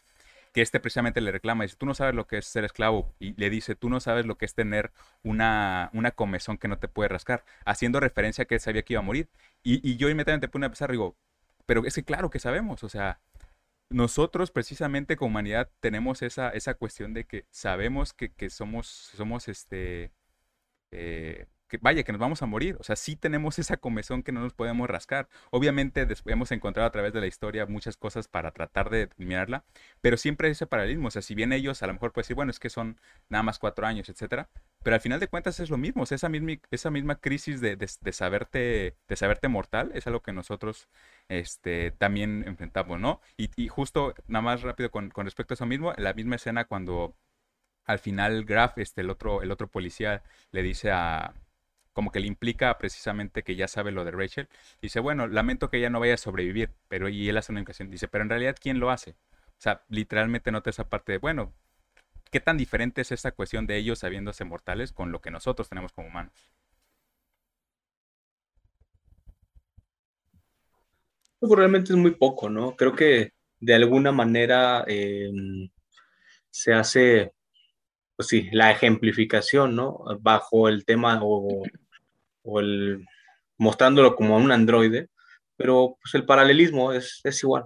[0.53, 3.33] que este precisamente le reclama, dice, tú no sabes lo que es ser esclavo, y
[3.39, 4.91] le dice, tú no sabes lo que es tener
[5.23, 8.93] una, una comezón que no te puede rascar, haciendo referencia a que él sabía que
[8.93, 9.29] iba a morir.
[9.63, 11.17] Y, yo inmediatamente puse a digo,
[11.65, 13.19] pero es que claro que sabemos, o sea,
[13.89, 20.11] nosotros precisamente como humanidad tenemos esa, esa cuestión de que sabemos que, somos, somos este,
[20.91, 22.77] eh, que vaya, que nos vamos a morir.
[22.79, 25.27] O sea, sí tenemos esa comezón que no nos podemos rascar.
[25.51, 29.65] Obviamente hemos encontrado a través de la historia muchas cosas para tratar de eliminarla,
[30.01, 31.07] pero siempre ese paralelismo.
[31.07, 32.99] O sea, si bien ellos a lo mejor pueden decir, bueno, es que son
[33.29, 34.49] nada más cuatro años, etcétera,
[34.83, 36.03] pero al final de cuentas es lo mismo.
[36.03, 37.77] O sea, esa misma, esa crisis de,
[38.11, 38.95] saberte,
[39.49, 40.89] mortal es algo que nosotros
[41.29, 43.21] este, también enfrentamos, ¿no?
[43.37, 47.15] Y, justo, nada más rápido con, respecto a eso mismo, la misma escena cuando
[47.85, 51.33] al final Graf, este, el otro policía, le dice a,
[51.93, 54.49] como que le implica precisamente que ya sabe lo de Rachel.
[54.81, 57.89] Dice, bueno, lamento que ella no vaya a sobrevivir, pero y él hace una indicación.
[57.91, 59.11] Dice, pero en realidad, ¿quién lo hace?
[59.11, 61.53] O sea, literalmente nota esa parte de, bueno,
[62.31, 65.93] ¿qué tan diferente es esta cuestión de ellos sabiéndose mortales con lo que nosotros tenemos
[65.93, 66.33] como humanos?
[71.39, 72.75] Pues realmente es muy poco, ¿no?
[72.75, 75.69] Creo que de alguna manera em,
[76.49, 77.33] se hace,
[78.15, 79.99] pues sí, la ejemplificación, ¿no?
[80.21, 81.63] Bajo el tema o
[82.43, 83.05] o el
[83.57, 85.09] mostrándolo como un androide,
[85.55, 87.65] pero pues el paralelismo es, igual.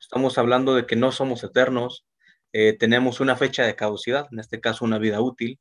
[0.00, 2.06] Estamos hablando de que no somos eternos,
[2.52, 5.58] eh, tenemos una fecha de caducidad, en este caso una vida útil,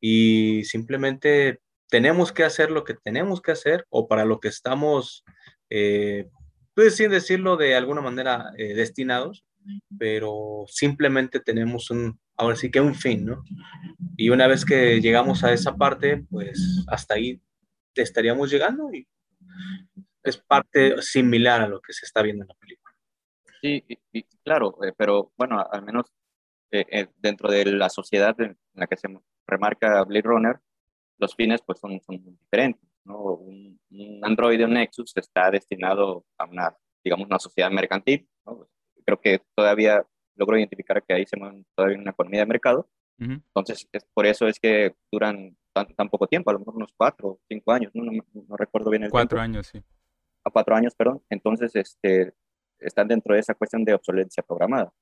[0.00, 5.24] y simplemente tenemos que hacer lo que tenemos que hacer o para lo que estamos,
[5.68, 6.28] eh,
[6.74, 9.44] pues sin decirlo de alguna manera, eh, destinados,
[9.98, 13.42] pero simplemente tenemos un, ahora sí que un fin, ¿no?
[14.16, 17.40] Y una vez que llegamos a esa parte, pues hasta ahí
[17.94, 19.06] estaríamos llegando y
[20.22, 22.94] es parte similar a lo que se está viendo en la película.
[23.60, 26.06] Sí, y, claro, eh, pero bueno, al menos
[26.70, 29.08] eh, eh, dentro de la sociedad en la que se
[29.46, 30.60] remarca Blade Runner,
[31.18, 33.18] los fines pues son, son diferentes, ¿no?
[33.18, 33.78] Un,
[34.22, 36.74] androide, un Nexus está destinado a una,
[37.04, 38.68] digamos, una sociedad mercantil, ¿no?
[39.04, 43.86] Creo que todavía logro identificar que ahí se mueve todavía una economía de mercado, entonces
[43.92, 47.40] es, por eso es que duran tan, poco tiempo, a lo mejor unos cuatro o
[47.48, 49.82] cinco años, no, no, recuerdo bien el Cuatro años, sí.
[50.44, 51.22] A cuatro años, perdón.
[51.28, 52.34] Entonces, este,
[52.78, 54.92] están dentro de esa cuestión de obsolescencia programada.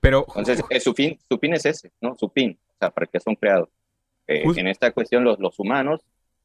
[0.00, 2.14] Pero, Entonces, eh, su, fin, su fin es ese, ¿no?
[2.16, 3.68] Su fin, o sea, para que son creados.
[4.26, 6.02] Eh, en esta cuestión, los, los humanos,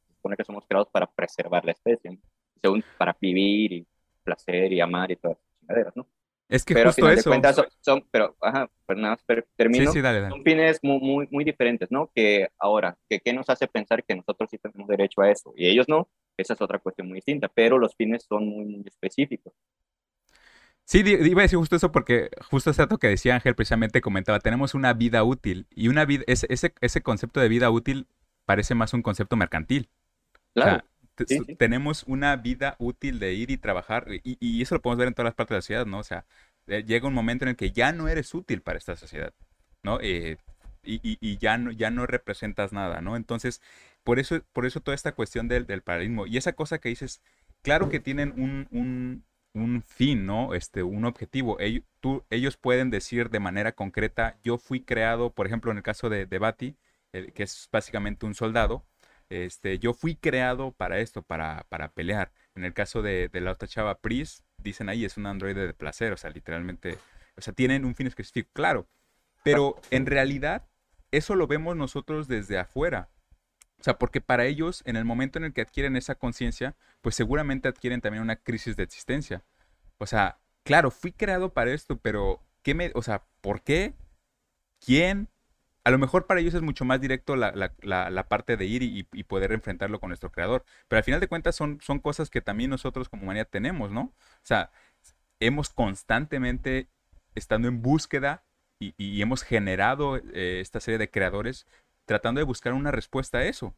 [0.07, 2.17] se supone que somos creados para preservar la especie,
[2.61, 3.87] según para vivir y
[4.23, 6.07] placer y amar y todas esas chingaderas, ¿no?
[6.49, 7.65] Es que pero justo eso.
[7.81, 9.91] son, pero, ajá, pero nada más termino.
[9.91, 10.31] Sí, sí, dale, dale.
[10.33, 12.09] Son fines muy, muy, muy diferentes, ¿no?
[12.15, 15.67] Que ahora, que ¿qué nos hace pensar que nosotros sí tenemos derecho a eso y
[15.67, 16.09] ellos no?
[16.37, 19.53] Esa es otra cuestión muy distinta, pero los fines son muy, muy específicos.
[20.85, 24.39] Sí, iba a decir justo eso porque justo ese dato que decía Ángel precisamente comentaba,
[24.39, 28.07] tenemos una vida útil y una vida, ese, ese, ese concepto de vida útil
[28.45, 29.89] parece más un concepto mercantil.
[30.53, 30.81] Claro
[31.57, 35.27] tenemos una vida útil de ir y trabajar, y, eso lo podemos ver en todas
[35.27, 35.99] las partes de la sociedad, ¿no?
[35.99, 36.25] O sea,
[36.67, 39.33] eh, llega un momento en el que ya no eres útil para esta sociedad,
[39.83, 39.99] ¿no?
[40.01, 40.37] Eh,
[40.83, 43.15] y, ya no, ya no representas nada, ¿no?
[43.17, 43.61] Entonces,
[44.03, 47.21] por eso, por eso toda esta cuestión del, del paradigma, y esa cosa que dices,
[47.61, 49.23] claro que tienen un,
[49.87, 50.53] fin, ¿no?
[50.53, 51.59] Este, un objetivo.
[51.59, 55.83] Ellos, tú, ellos pueden decir de manera concreta, yo fui creado, por ejemplo, en el
[55.83, 56.77] caso de, de Bati,
[57.11, 58.85] que es básicamente un soldado,
[59.29, 62.31] este, yo fui creado para esto, para, para pelear.
[62.55, 66.13] En el caso de, la otra chava, Pris, dicen ahí, es un androide de placer,
[66.13, 66.97] o sea, literalmente,
[67.35, 68.87] o sea, tienen un fin específico, claro,
[69.43, 70.67] pero en realidad
[71.11, 73.09] eso lo vemos nosotros desde afuera.
[73.79, 77.15] O sea, porque para ellos, en el momento en el que adquieren esa conciencia, pues
[77.15, 79.43] seguramente adquieren también una crisis de existencia.
[79.99, 83.93] O sea, claro, fui creado para esto, pero ¿qué me, o sea, ¿por qué?
[84.83, 85.29] ¿Quién?
[85.87, 89.53] A lo mejor para ellos es mucho más directo la, parte de ir y, poder
[89.53, 90.65] enfrentarlo con nuestro creador.
[90.89, 94.01] Pero al final de cuentas son, son cosas que también nosotros como humanidad tenemos, ¿no?
[94.01, 94.69] O sea,
[95.39, 96.89] hemos constantemente
[97.35, 98.43] estando en búsqueda
[98.79, 101.65] y, hemos generado eh, esta serie de creadores
[102.05, 103.73] tratando de buscar una respuesta a eso.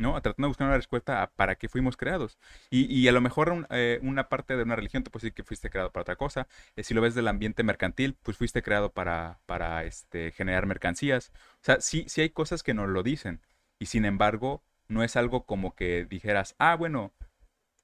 [0.00, 0.20] ¿No?
[0.20, 2.38] Tratando de buscar una respuesta para qué fuimos creados.
[2.70, 5.70] Y, a lo mejor eh, una parte de una religión te puede decir que fuiste
[5.70, 6.48] creado para otra cosa.
[6.76, 11.32] Eh, si lo ves del ambiente mercantil, pues fuiste creado para, para este, generar mercancías.
[11.56, 13.40] O sea, sí, sí hay cosas que nos lo dicen.
[13.78, 17.12] Y sin embargo, no es algo como que dijeras, ah, bueno,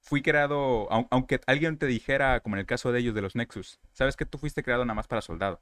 [0.06, 3.80] fui creado, aunque alguien te dijera, como en el caso de ellos de los Nexus,
[3.92, 5.60] sabes que tú fuiste creado nada más para soldado.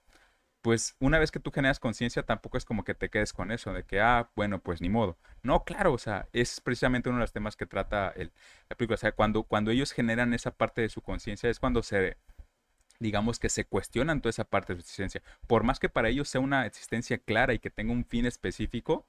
[0.65, 3.75] Pues una vez que tú generas conciencia, tampoco es como que te quedes con eso,
[3.75, 5.19] de que, ah, bueno, pues ni modo.
[5.43, 8.33] No, claro, o sea, es precisamente uno de los temas que trata el,
[8.71, 8.95] la película.
[8.95, 12.17] O sea, cuando, cuando ellos generan esa parte de su conciencia es cuando se,
[12.99, 15.23] digamos que se cuestionan toda esa parte de su existencia.
[15.47, 19.07] Por más que para ellos sea una existencia clara y que tenga un fin específico,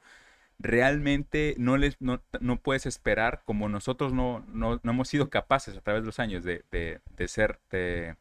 [0.59, 2.19] realmente no, les, no,
[2.61, 6.65] puedes esperar, como nosotros no, no, hemos sido capaces a través de los años de,
[6.69, 8.17] de, ser, de,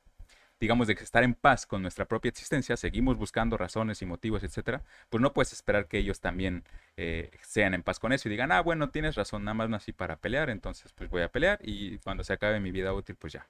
[0.64, 4.83] digamos, de estar en paz con nuestra propia existencia, seguimos buscando razones y motivos, etcétera,
[5.11, 6.64] pues no puedes esperar que ellos también
[6.96, 9.92] eh, sean en paz con eso y digan, ah, bueno, tienes razón, nada más nací
[9.92, 13.35] para pelear, entonces pues voy a pelear y cuando se acabe mi vida útil, pues
[13.35, 13.46] ya.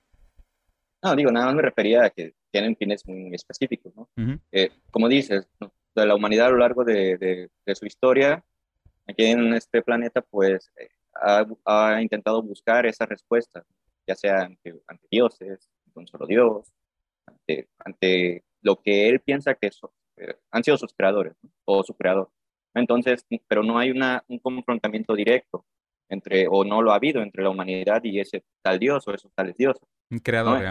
[1.03, 4.09] No, digo, nada más me refería a que tienen fines muy específicos, ¿no?
[4.51, 5.47] Eh, como dices,
[5.95, 8.43] de la humanidad a lo largo de, de su historia,
[9.07, 10.89] aquí en este planeta, pues eh,
[11.65, 13.65] ha, intentado buscar esa respuesta,
[14.07, 14.75] ya sea ante,
[15.11, 16.73] dioses, ante un solo Dios,
[17.79, 19.71] ante, lo que él piensa que
[20.17, 21.35] eh, han sido sus creadores
[21.65, 22.31] o su creador.
[22.75, 25.65] Entonces, pero no hay una, un confrontamiento directo
[26.09, 29.33] entre, o no lo ha habido entre la humanidad y ese tal Dios o esos
[29.33, 29.87] tales dioses.
[30.11, 30.63] Un creador,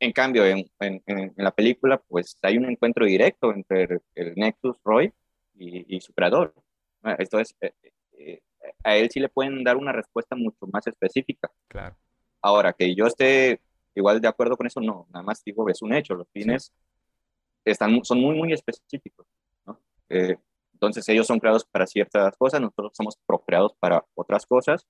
[0.00, 5.12] en, cambio, en, en, la película, pues hay un encuentro directo entre el Nexus Roy
[5.54, 6.54] y, y su creador.
[7.02, 7.72] Ah, esto es, eh,
[8.12, 8.42] eh,
[8.84, 11.50] a él sí le pueden dar una respuesta mucho más específica.
[11.68, 11.96] Claro.
[12.40, 13.60] Ahora, que yo esté
[13.94, 16.72] igual de acuerdo con eso, no, nada más digo, es un hecho, los fines
[17.64, 19.26] están, son muy, muy específicos,
[19.66, 19.78] ¿no?
[20.08, 20.36] Eh,
[20.72, 24.86] entonces ellos son creados para ciertas cosas, nosotros somos procreados para otras cosas,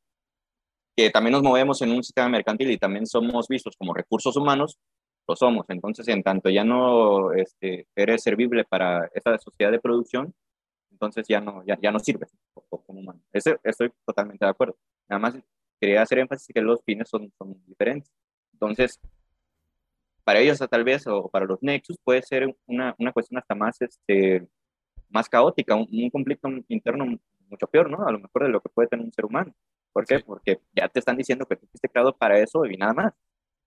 [0.96, 4.78] que también nos movemos en un sistema mercantil y también somos vistos como recursos humanos,
[5.26, 5.66] lo somos.
[5.68, 10.34] Entonces, en tanto ya no este, eres servible para esa sociedad de producción,
[10.90, 13.20] entonces ya no, ya, ya no sirve como humano.
[13.32, 14.76] Eso, estoy totalmente de acuerdo.
[15.08, 15.38] Nada más
[15.80, 18.10] quería hacer énfasis que los fines son, son diferentes.
[18.62, 19.00] Entonces,
[20.22, 23.80] para ellos tal vez, o para los Nexus, puede ser una, una cuestión hasta más,
[23.82, 24.46] este,
[25.08, 28.06] más caótica, un, conflicto interno mucho peor, ¿no?
[28.06, 29.52] A lo mejor de lo que puede tener un ser humano.
[29.92, 30.20] ¿Por qué?
[30.20, 33.12] Porque ya te están diciendo que tú fuiste creado para eso y nada más.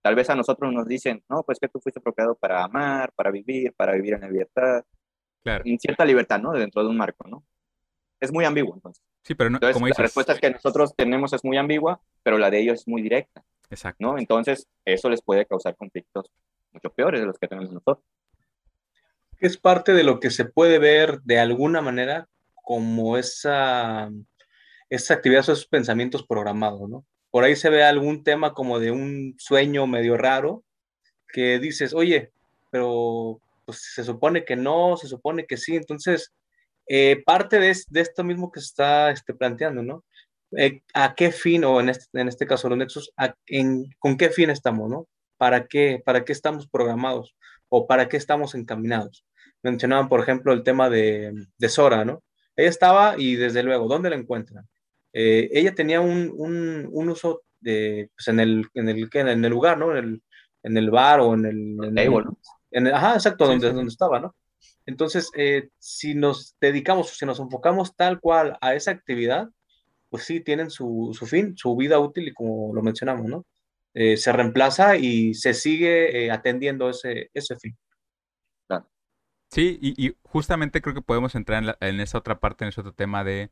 [0.00, 3.30] Tal vez a nosotros nos dicen, no, pues que tú fuiste procreado para amar, para
[3.30, 4.82] vivir, para vivir en libertad,
[5.44, 6.52] en cierta libertad, ¿no?
[6.52, 7.44] Dentro de un marco, ¿no?
[8.18, 9.04] Es muy ambiguo, entonces.
[9.22, 12.50] Sí, pero no, como dices, la respuesta que nosotros tenemos es muy ambigua, pero la
[12.50, 13.44] de ellos es muy directa.
[13.70, 13.98] Exacto.
[14.00, 14.18] ¿no?
[14.18, 16.30] Entonces, eso les puede causar conflictos
[16.72, 18.04] mucho peores de los que tenemos nosotros.
[19.38, 24.10] Es parte de lo que se puede ver de alguna manera como esa,
[24.90, 27.04] esa actividad, esos pensamientos programados, ¿no?
[27.30, 30.64] Por ahí se ve algún tema como de un sueño medio raro
[31.28, 32.32] que dices, oye,
[32.70, 35.76] pero pues se supone que no, se supone que sí.
[35.76, 36.32] Entonces,
[36.88, 40.04] eh, parte de, esto mismo que se está este, planteando, ¿no?
[40.52, 43.12] Eh, ¿A qué fin, o en este, en este caso los nexos,
[43.98, 45.08] con qué fin estamos, ¿no?
[45.36, 47.36] ¿Para qué, ¿Para qué estamos programados?
[47.68, 49.24] ¿O para qué estamos encaminados?
[49.62, 52.22] Mencionaban, por ejemplo, el tema de, de Sora, ¿no?
[52.54, 54.66] Ella estaba y desde luego, ¿dónde la encuentran?
[55.12, 59.78] Eh, ella tenía un, un, uso de, pues en, el, en, el, en el lugar,
[59.78, 59.96] ¿no?
[59.96, 60.22] En el,
[60.62, 61.98] en el bar o en el...
[62.70, 64.34] En el, ajá, exacto, donde, donde estaba, ¿no?
[64.86, 69.48] Entonces, eh, si nos dedicamos, si nos enfocamos tal cual a esa actividad,
[70.08, 73.44] pues sí, tienen su, su fin, su vida útil y como lo mencionamos, ¿no?
[73.94, 77.76] Eh, se reemplaza y se sigue eh, atendiendo ese, ese fin.
[79.48, 82.80] Sí, y, y, justamente creo que podemos entrar en, en, esa otra parte, en ese
[82.80, 83.50] otro tema de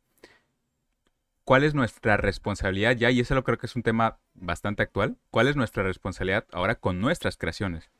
[1.44, 5.16] cuál es nuestra responsabilidad ya, y eso lo creo que es un tema bastante actual,
[5.30, 7.90] cuál es nuestra responsabilidad ahora con nuestras creaciones.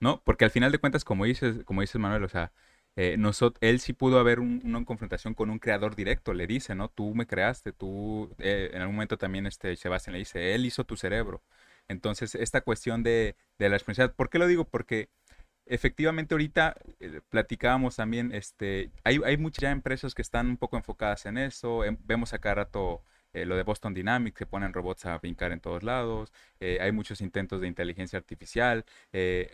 [0.00, 0.22] ¿no?
[0.24, 2.52] Porque al final de cuentas, como dices, como dices Manuel, o sea,
[2.96, 3.16] eh,
[3.60, 6.88] él sí pudo haber una confrontación con un creador directo, le dice, ¿no?
[6.88, 10.84] Tú me creaste, tú, eh, en algún momento también este Sebastián le dice, él hizo
[10.84, 11.42] tu cerebro.
[11.88, 14.64] Entonces, esta cuestión de, la responsabilidad, ¿por qué lo digo?
[14.64, 15.10] Porque
[15.66, 20.76] efectivamente ahorita eh, platicábamos también, este, hay, hay muchas ya empresas que están un poco
[20.76, 23.02] enfocadas en eso, em, vemos a cada rato
[23.32, 27.20] eh, lo de Boston Dynamics, que ponen robots a brincar en todos lados, hay muchos
[27.20, 28.84] intentos de inteligencia artificial,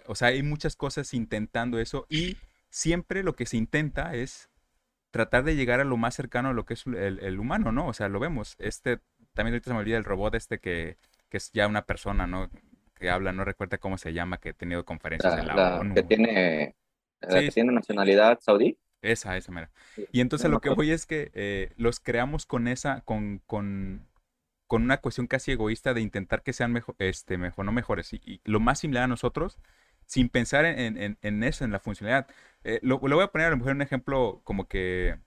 [0.07, 2.37] o sea, hay muchas cosas intentando eso y
[2.71, 4.51] siempre lo que se intenta es
[5.11, 7.89] tratar de llegar a lo más cercano a lo que es el, humano, ¿no?
[7.89, 8.57] O sea, lo vemos.
[8.59, 9.01] Este,
[9.35, 10.97] también ahorita se me olvida el robot este que,
[11.29, 12.49] que es ya una persona, ¿no?
[12.95, 15.95] Que habla, no recuerda cómo se llama, que ha tenido conferencias en la, ONU.
[15.95, 16.77] Que tiene
[17.21, 18.79] la que tiene nacionalidad saudí.
[19.03, 19.71] Esa, esa, mera.
[20.13, 24.07] Y entonces lo que voy es que eh, los creamos con esa, con, con,
[24.67, 28.43] con, una cuestión casi egoísta de intentar que sean mejor, este, mejor, no mejores, y,
[28.45, 29.59] lo más similar a nosotros,
[30.05, 32.27] sin pensar en, en, en eso, en la funcionalidad.
[32.65, 35.19] Eh, lo, lo, voy a poner a lo mejor un ejemplo como que,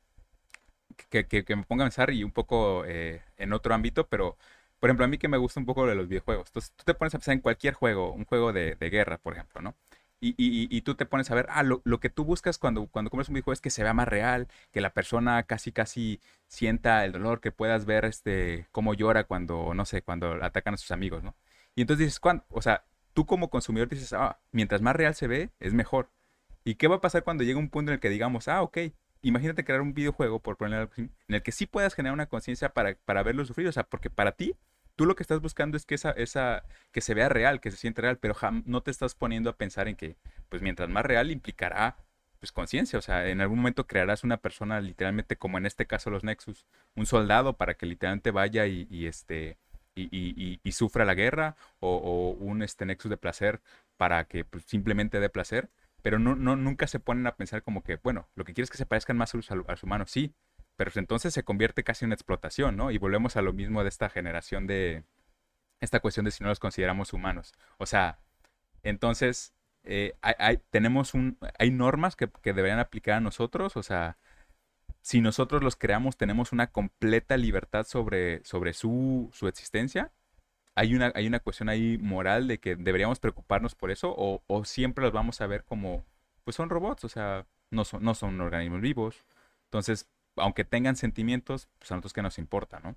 [1.10, 4.38] que, que, me ponga a pensar y un poco eh, en otro ámbito, pero
[4.80, 6.50] por ejemplo, a mí que me gusta un poco de los videojuegos.
[6.50, 9.34] Entonces, tú te pones a pensar en cualquier juego, un juego de, de guerra, por
[9.34, 9.76] ejemplo, ¿no?
[10.20, 12.88] Y, y, y, tú te pones a ver, ah, lo, lo, que tú buscas cuando,
[12.88, 16.22] cuando compras un videojuego es que se vea más real, que la persona casi, casi
[16.48, 20.78] sienta el dolor, que puedas ver este, cómo llora cuando, no sé, cuando atacan a
[20.78, 21.36] sus amigos, ¿no?
[21.76, 22.46] Y entonces dices, ¿cuándo?
[22.50, 26.10] O sea, tú como consumidor dices, ah, mientras más real se ve, es mejor.
[26.64, 28.78] ¿Y qué va a pasar cuando llegue un punto en el que digamos, ah, ok,
[29.22, 32.96] imagínate crear un videojuego, por ponerlo en el que sí puedas generar una conciencia para,
[33.06, 34.56] para verlo sufrir, o sea, porque para ti
[34.96, 37.78] tú lo que estás buscando es que esa, esa, que se vea real, que se
[37.78, 40.18] siente real, pero no te estás poniendo a pensar en que,
[40.50, 41.98] pues mientras más real implicará,
[42.40, 46.10] pues conciencia, o sea, en algún momento crearás una persona literalmente, como en este caso
[46.10, 49.58] los Nexus, un soldado para que literalmente vaya y, este,
[49.96, 53.62] y, y, sufra la guerra, o, un este Nexus de placer
[53.98, 55.70] para que pues, simplemente dé placer,
[56.04, 58.72] pero no, no, nunca se ponen a pensar como que, bueno, lo que quieres es
[58.72, 60.36] que se parezcan más a los, a los humanos, sí,
[60.76, 62.92] pero entonces se convierte casi en una explotación, ¿no?
[62.92, 65.06] Y volvemos a lo mismo de esta generación de
[65.80, 67.54] esta cuestión de si no los consideramos humanos.
[67.78, 68.20] O sea,
[68.84, 74.18] entonces eh, hay, tenemos un, hay normas que, deberían aplicar a nosotros, o sea,
[75.02, 80.12] si nosotros los creamos tenemos una completa libertad sobre, sobre su, su existencia.
[80.76, 84.66] Hay una, hay una cuestión ahí moral de que deberíamos preocuparnos por eso o, o
[84.66, 86.04] siempre los vamos a ver como,
[86.44, 89.24] pues son robots, o sea, no son, no son organismos vivos.
[89.66, 92.96] Entonces, aunque tengan sentimientos, pues a nosotros que nos importa, ¿no?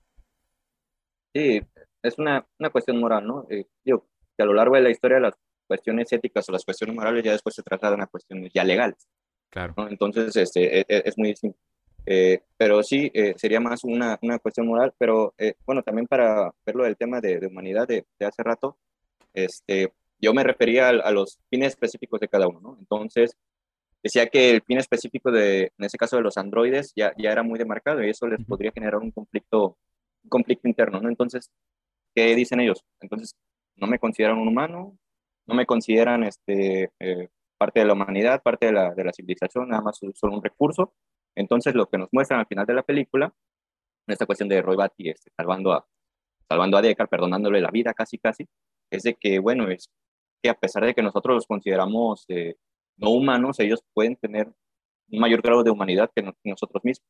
[1.35, 1.61] Sí,
[2.03, 3.47] es una, una cuestión moral, ¿no?
[3.51, 5.35] Eh, digo, que a lo largo de la historia las
[5.67, 9.09] cuestiones éticas o las cuestiones morales ya después se trasladan a cuestiones ya legales.
[9.51, 9.75] Claro.
[9.89, 11.59] Entonces, este, e, e, es, muy distinto.
[12.07, 15.35] Eh, pero sí, eh, sería más una, una, cuestión moral, pero
[15.67, 18.79] bueno, también para verlo del tema de, de humanidad de, de, hace rato,
[19.35, 22.77] este, yo me refería a, a, los fines específicos de cada uno, ¿no?
[22.79, 23.37] Entonces,
[24.03, 27.43] decía que el fin específico de, en ese caso de los androides, ya, ya era
[27.43, 29.77] muy demarcado y eso les podría generar un conflicto,
[30.23, 31.09] un conflicto interno, ¿no?
[31.09, 31.51] Entonces,
[32.15, 32.85] ¿qué dicen ellos?
[33.01, 33.35] Entonces,
[33.77, 34.97] no me consideran un humano,
[35.47, 39.69] no me consideran este, eh, parte de la humanidad, parte de la, de la civilización,
[39.69, 40.93] nada más solo un recurso.
[41.37, 43.33] Entonces, lo que nos muestran al final de la película,
[44.07, 45.87] en esta cuestión de Roy Batty este, salvando, a,
[46.49, 48.49] salvando a Deckard, perdonándole la vida casi, casi,
[48.91, 49.91] es de que, bueno, es
[50.43, 52.57] que a pesar de que nosotros los consideramos eh,
[52.97, 54.47] no humanos, ellos pueden tener
[55.11, 57.09] un mayor grado de humanidad que, nosotros mismos.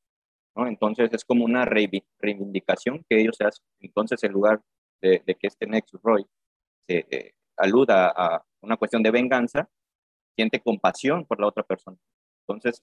[0.57, 0.67] ¿no?
[0.67, 3.65] Entonces es como una reivindicación que ellos hacen.
[3.81, 4.63] Entonces en lugar
[5.01, 6.27] de, que este Nexus Roy
[6.87, 9.69] se eh, aluda a una cuestión de venganza,
[10.35, 11.97] siente compasión por la otra persona.
[12.43, 12.83] Entonces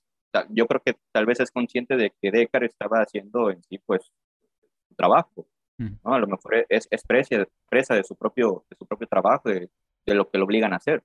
[0.49, 4.11] yo creo que tal vez es consciente de que Deckard estaba haciendo en sí pues
[4.87, 5.47] su trabajo.
[5.77, 5.95] Mm.
[6.03, 6.13] ¿no?
[6.13, 9.69] A lo mejor es, es presa, de, su propio, de su propio trabajo, de,
[10.05, 11.03] de lo que lo obligan a hacer.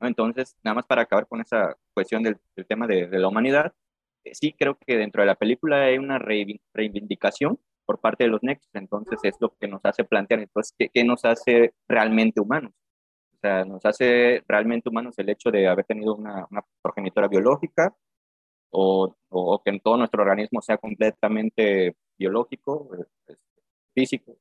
[0.00, 2.38] Entonces, nada más para acabar con esa cuestión del,
[2.68, 3.72] tema de, la humanidad,
[4.24, 8.42] eh, sí creo que dentro de la película hay una reivindicación por parte de los
[8.42, 12.72] Nexus, entonces es lo que nos hace plantear, entonces, ¿qué, nos hace realmente humanos?
[13.34, 16.46] O sea, nos hace realmente humanos el hecho de haber tenido una,
[16.82, 17.94] progenitora biológica
[18.70, 22.90] o, o, que en todo nuestro organismo sea completamente biológico,
[23.94, 24.36] físico,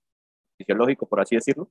[0.57, 1.69] fisiológico, por así decirlo,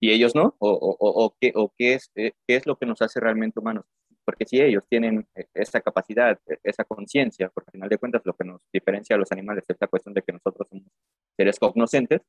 [0.00, 2.86] y ellos no, o, o, o, qué, o qué, es, eh, qué es lo que
[2.86, 3.84] nos hace realmente humanos.
[4.24, 8.22] Porque si ellos tienen eh, esa capacidad, e, esa conciencia, porque al final de cuentas
[8.24, 10.88] lo que nos diferencia a los animales es la cuestión de que nosotros somos
[11.36, 12.20] seres cognoscentes,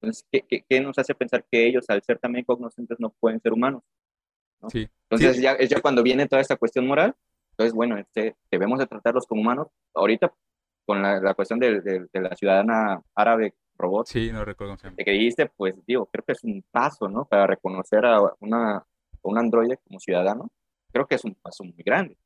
[0.00, 3.52] entonces, ¿qué, qué, nos hace pensar que ellos, al ser también cognoscentes, no pueden ser
[3.52, 3.82] humanos?
[4.68, 4.88] Sí.
[5.10, 7.14] Entonces, Ya, es ya cuando viene toda esta cuestión moral,
[7.60, 9.66] entonces, bueno, este, debemos de tratarlos como humanos.
[9.94, 10.32] Ahorita,
[10.86, 14.06] con la, la cuestión de, de, de, la ciudadana árabe robot.
[14.06, 17.26] Sí, no recuerdo se Que dijiste, pues digo, creo que es un paso, ¿no?
[17.26, 18.82] Para reconocer a una,
[19.20, 20.50] un androide como ciudadano,
[20.90, 22.16] creo que es un paso muy grande.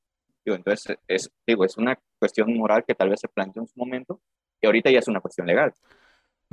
[0.45, 3.77] Digo, entonces, es, digo, es una cuestión moral que tal vez se planteó en su
[3.77, 4.21] momento
[4.61, 5.75] y ahorita ya es una cuestión legal.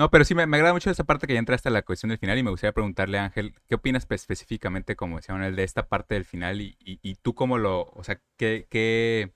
[0.02, 2.10] No, pero sí me, me, agrada mucho esa parte que ya entraste a la cuestión
[2.10, 5.64] del final y me gustaría preguntarle a Ángel, ¿qué opinas específicamente, como decía Manuel, de
[5.64, 9.32] esta parte del final y, y, tú cómo lo, o sea, qué, qué,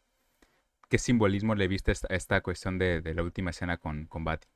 [0.90, 4.24] qué simbolismo le viste a esta, esta cuestión de, de, la última escena con, con
[4.24, 4.48] Bati?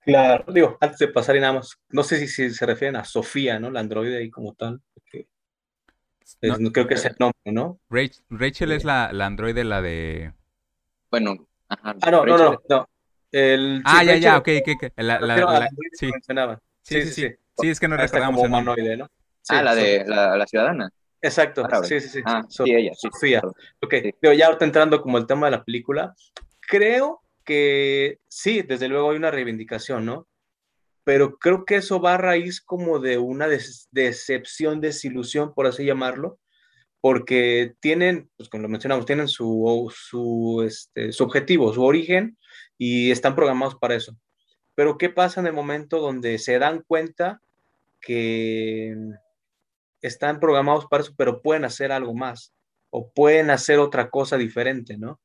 [0.00, 3.60] Claro, digo, antes de pasar y nada más, no sé si, se refieren a Sofía,
[3.60, 3.70] ¿no?
[3.70, 4.82] La androide ahí como tal.
[6.42, 7.78] no, creo que es el nombre, ¿no?
[7.88, 10.32] Rachel, es la, la androide, la de.
[11.12, 11.94] Bueno, ajá.
[12.02, 12.88] Ah, no, no, no, no.
[13.32, 14.92] El, ah, ya, ya, ok, ok.
[14.96, 16.10] La, la, la, sí.
[16.82, 17.34] Sí, sí, sí, sí.
[17.58, 18.96] Sí, es que no recordamos el nombre.
[18.96, 19.08] ¿no?
[19.48, 20.90] ah, la de la, la ciudadana.
[21.20, 22.20] Exacto, sí, sí, sí.
[22.24, 23.08] Ah, sí, ella, sí.
[23.12, 23.42] Sofía.
[23.82, 23.94] Ok,
[24.36, 26.14] ya ahorita entrando como el tema de la película,
[26.60, 30.28] creo que sí, desde luego hay una reivindicación, ¿no?
[31.04, 33.48] Pero creo que eso va a raíz como de una
[33.92, 36.38] decepción, desilusión, por así llamarlo,
[37.00, 42.36] porque tienen, pues como lo mencionamos, tienen su, su, este, su objetivo, su origen,
[42.78, 44.16] y están programados para eso.
[44.74, 47.40] Pero ¿qué pasa en el momento donde se dan cuenta
[48.00, 48.94] que
[50.00, 52.52] están programados para eso, pero pueden hacer algo más
[52.90, 55.20] o pueden hacer otra cosa diferente, ¿no?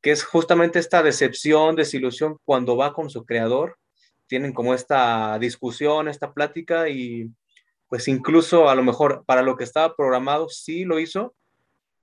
[0.00, 3.78] Que es justamente esta decepción, desilusión cuando va con su creador,
[4.26, 7.30] tienen como esta discusión, esta plática y
[7.88, 11.34] pues incluso a lo mejor para lo que estaba programado sí lo hizo,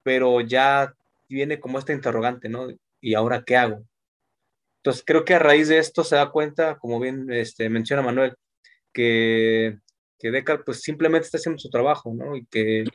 [0.03, 0.93] pero ya
[1.29, 2.67] viene como esta interrogante, ¿no?
[2.99, 3.83] ¿Y ahora qué hago?
[4.77, 8.35] Entonces creo que a raíz de esto se da cuenta, como bien este, menciona Manuel,
[8.93, 9.77] que
[10.19, 12.35] que Deckard pues simplemente está haciendo su trabajo, ¿no?
[12.35, 12.85] Y que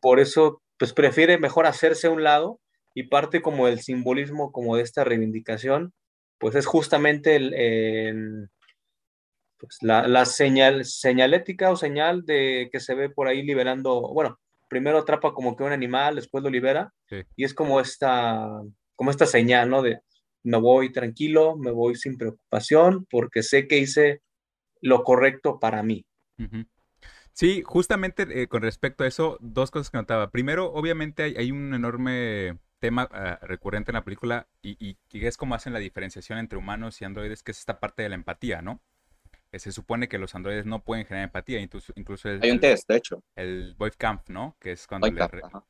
[0.00, 2.60] por eso pues prefiere mejor hacerse a un lado
[2.94, 5.92] y parte como el simbolismo como de esta reivindicación,
[6.38, 8.48] pues es justamente el,
[9.58, 14.98] pues, la, señal, señalética o señal de que se ve por ahí liberando, bueno, primero
[14.98, 16.92] atrapa como que un animal, después lo libera,
[17.36, 18.48] y es como esta,
[18.96, 19.82] como esta señal, ¿no?
[19.82, 20.00] De
[20.44, 24.22] me voy tranquilo, me voy sin preocupación, porque sé que hice
[24.80, 26.06] lo correcto para mí.
[27.32, 30.30] Sí, justamente eh, con respecto a eso, dos cosas que notaba.
[30.30, 35.54] Primero, obviamente hay, un enorme tema ah, recurrente en la película y, y, es como
[35.54, 38.80] hacen la diferenciación entre humanos y androides, que es esta parte de la empatía, ¿no?
[39.54, 42.58] Que se supone que los androides no pueden generar empatía, incluso, incluso el, hay un
[42.58, 43.22] test, de hecho.
[43.36, 44.56] El Kampf, ¿no?
[44.58, 45.06] Que es cuando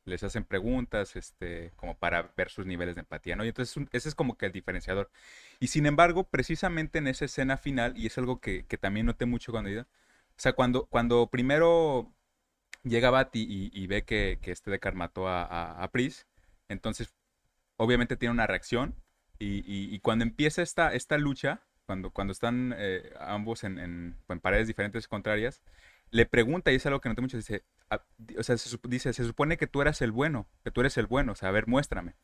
[0.05, 3.45] les hacen preguntas, este, como para ver sus niveles de empatía, ¿no?
[3.45, 5.11] Y entonces ese es como que el diferenciador.
[5.59, 9.27] Y sin embargo, precisamente en esa escena final, y es algo que, que también noté
[9.27, 12.11] mucho cuando iba, o sea, cuando, cuando primero
[12.81, 16.25] llega Bati y, ve que, este Deckard mató a, a, Pris,
[16.69, 17.13] entonces
[17.77, 18.95] obviamente tiene una reacción
[19.37, 25.07] y, cuando empieza esta, esta lucha, cuando, cuando están eh, ambos en, en, paredes diferentes
[25.07, 25.61] contrarias,
[26.11, 28.03] le pregunta, y es algo que noté mucho, dice, ah,
[28.37, 31.07] o sea, se, dice, se supone que tú eras el bueno, que tú eres el
[31.07, 32.15] bueno, o sea, a ver, muéstrame.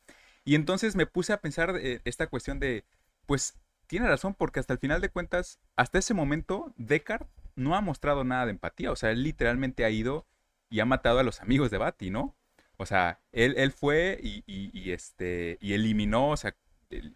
[0.44, 2.86] Y entonces me puse a pensar eh, esta cuestión de,
[3.26, 3.58] pues,
[3.88, 8.24] tiene razón, porque hasta el final de cuentas, hasta ese momento, Deckard no ha mostrado
[8.24, 8.92] nada de empatía.
[8.92, 10.26] O sea, él literalmente ha ido
[10.70, 12.36] y ha matado a los amigos de Bati, ¿no?
[12.78, 16.56] O sea, él, él fue y, este, y eliminó, o sea,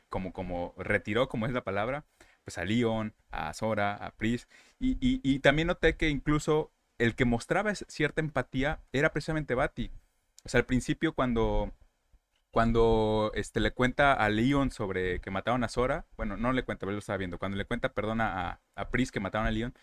[0.09, 2.05] como, como retiró, como es la palabra,
[2.45, 4.47] pues a Leon, a Sora, a Pris.
[4.79, 9.91] Y, y, también noté que incluso el que mostraba cierta empatía era precisamente Bati.
[10.45, 11.73] O sea, al principio cuando,
[12.51, 16.81] cuando este, le cuenta a Leon sobre que mataron a Sora, bueno, no le cuenta,
[16.85, 19.73] pero lo estaba viendo, cuando le cuenta, perdona, a, a Pris que mataron a Leon,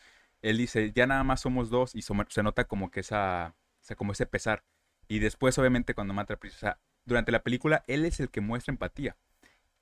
[0.41, 3.97] él dice, ya nada más somos dos y se nota como que esa, o sea,
[3.97, 4.65] como ese pesar.
[5.09, 8.31] Y después, obviamente, cuando mata a Pris, o sea, durante la película, él es el
[8.31, 9.17] que muestra empatía.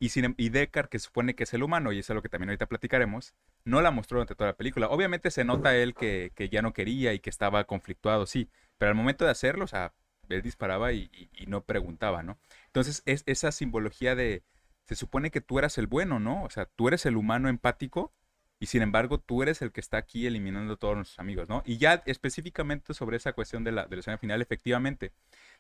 [0.01, 2.29] Y, sin, em, y Deckard, que supone que es el humano, y es lo que
[2.29, 3.35] también ahorita platicaremos,
[3.65, 4.89] no la mostró durante toda la película.
[4.89, 8.89] Obviamente se nota él que, que ya no quería y que estaba conflictuado, sí, pero
[8.91, 9.95] al momento de hacerlo, o sea,
[10.29, 12.39] él disparaba y, y, no preguntaba, ¿no?
[12.67, 14.43] Entonces, es esa simbología de,
[14.87, 16.45] se supone que tú eras el bueno, ¿no?
[16.45, 18.13] O sea, tú eres el humano empático
[18.61, 21.63] y sin embargo tú eres el que está aquí eliminando a todos nuestros amigos, ¿no?
[21.65, 25.13] Y ya específicamente sobre esa cuestión de la, de la escena final, efectivamente,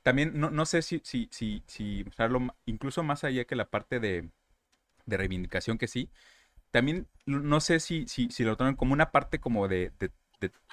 [0.03, 4.01] también no, no sé si, si, si, si usarlo incluso más allá que la parte
[4.01, 4.28] de,
[5.07, 6.11] de reivindicación que sí,
[6.70, 10.11] también no sé si, si, si lo toman como una parte como de, de,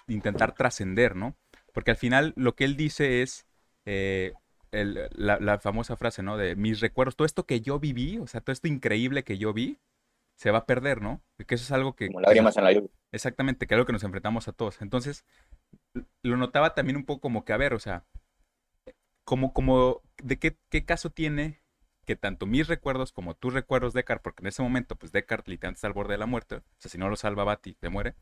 [0.07, 1.35] intentar trascender, ¿no?
[1.73, 3.45] Porque al final lo que él dice es
[3.85, 4.33] eh,
[4.71, 6.37] el, la, la, famosa frase, ¿no?
[6.37, 9.53] De mis recuerdos, todo esto que yo viví, o sea, todo esto increíble que yo
[9.53, 9.79] vi,
[10.37, 11.21] se va a perder, ¿no?
[11.45, 12.07] Que eso es algo que...
[12.07, 12.89] Como lágrimas en la lluvia.
[13.11, 14.81] Exactamente, que es algo que nos enfrentamos a todos.
[14.81, 15.25] Entonces,
[16.21, 18.05] lo notaba también un poco como que, a ver, o sea,
[19.23, 21.61] como, como, ¿de qué, qué caso tiene
[22.05, 25.79] que tanto mis recuerdos como tus recuerdos, Deckard, porque en ese momento, pues Deckard literalmente
[25.79, 28.15] está al borde de la muerte, o sea, si no lo salva Bati, te muere.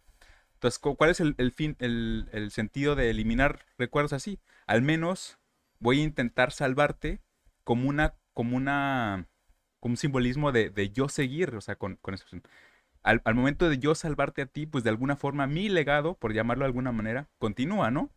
[0.54, 4.40] Entonces, ¿cuál es el, fin, el, el, sentido de eliminar recuerdos así?
[4.66, 5.38] Al menos
[5.80, 7.22] voy a intentar salvarte
[7.64, 9.28] como una, como una,
[9.92, 12.26] un simbolismo de, yo seguir, o sea, con, con eso.
[13.04, 16.34] Al, al, momento de yo salvarte a ti, pues de alguna forma mi legado, por
[16.34, 18.10] llamarlo de alguna manera, continúa, ¿no?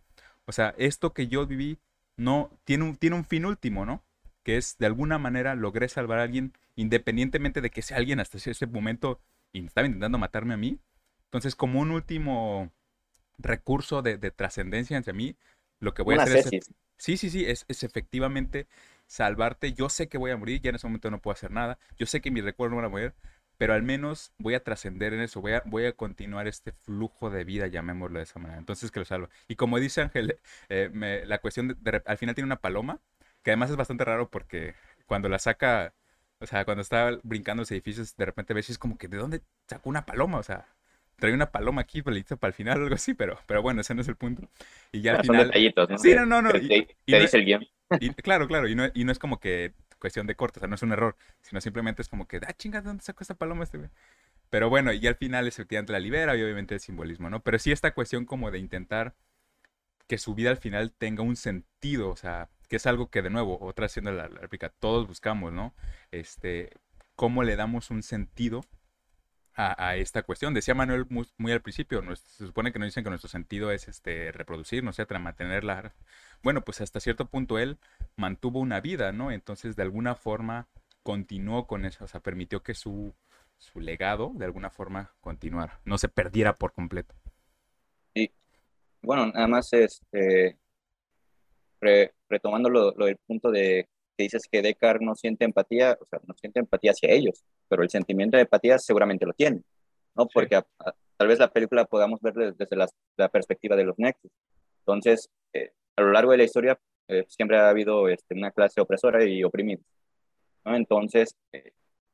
[0.47, 1.79] O sea, esto que yo viví
[2.17, 4.03] no tiene un, tiene un fin último, ¿no?
[4.43, 8.39] Que es de alguna manera logré salvar a alguien, independientemente de que sea alguien hasta
[8.39, 9.21] ese momento
[9.53, 10.81] y estaba intentando matarme a mí.
[11.25, 12.73] Entonces, como un último
[13.37, 15.37] recurso de, trascendencia entre mí,
[15.81, 16.73] lo que voy a hacer es...
[16.97, 18.67] Sí, sí, sí, es, es efectivamente
[19.09, 19.73] salvarte.
[19.73, 21.79] Yo sé que voy a morir, ya en ese momento no puedo hacer nada.
[21.99, 23.15] Yo sé que mis recuerdos no van a morir,
[23.57, 27.31] pero al menos voy a trascender en eso, voy a, voy a continuar este flujo
[27.31, 28.59] de vida, llamémoslo de esa manera.
[28.59, 29.29] Entonces que lo salvo.
[29.49, 30.39] Y como dice Ángel,
[30.69, 33.01] eh, la cuestión de, al final tiene una paloma,
[33.43, 34.75] que además es bastante raro porque
[35.07, 35.95] cuando la saca,
[36.41, 39.17] o sea, cuando está brincando los edificios, de repente ves y es como que, ¿de
[39.19, 40.39] dónde sacó una paloma?
[40.39, 40.69] O sea,
[41.19, 44.01] trae una paloma aquí, para el final o algo así, pero, pero bueno, ese no
[44.01, 44.49] es el punto.
[44.93, 45.47] Y ya al final...
[45.49, 45.99] detallitos, ¿no?
[45.99, 46.51] Sí, no, no, no.
[46.57, 47.67] Y, dice el guion.
[48.23, 50.77] claro, claro, y no, y no es como que cuestión de corte, o sea, no
[50.77, 53.79] es un error, sino simplemente es como que, ah, chinga, ¿dónde sacó esta paloma este
[53.79, 53.91] güey?
[54.49, 57.43] Pero bueno, y al final efectivamente la libera y obviamente el simbolismo, ¿no?
[57.43, 59.15] Pero sí esta cuestión como de intentar
[60.07, 63.31] que su vida al final tenga un sentido, o sea, que es algo que de
[63.31, 65.75] nuevo, otra haciendo la réplica, todos buscamos, ¿no?
[66.13, 66.71] Este,
[67.17, 68.65] cómo le damos un sentido
[69.61, 70.55] a, esta cuestión.
[70.55, 74.31] Decía Manuel muy, al principio, se supone que nos dicen que nuestro sentido es este,
[74.31, 75.93] reproducirnos, etcétera, mantenerla.
[76.45, 77.77] Bueno, pues hasta cierto punto él
[78.17, 79.33] mantuvo una vida, ¿no?
[79.33, 80.69] Entonces, de alguna forma,
[81.03, 83.13] continuó con eso, o sea, permitió que su,
[83.57, 87.17] su legado, de alguna forma, continuara, no se perdiera por completo.
[88.15, 88.31] Sí.
[89.03, 90.57] Bueno, nada más, este,
[92.29, 96.35] retomando lo, del punto de que dices que Descartes no siente empatía, o sea, no
[96.35, 99.63] siente empatía hacia ellos pero el sentimiento de empatía seguramente lo tiene,
[100.15, 100.27] ¿no?
[100.27, 100.61] Porque
[101.17, 104.31] tal vez la película podamos ver desde la, perspectiva de los nexos.
[104.81, 108.81] Entonces, eh, a lo largo de la historia eh, siempre ha habido este, una clase
[108.81, 109.83] opresora y oprimida,
[110.65, 110.75] ¿no?
[110.77, 111.73] Entonces, eh,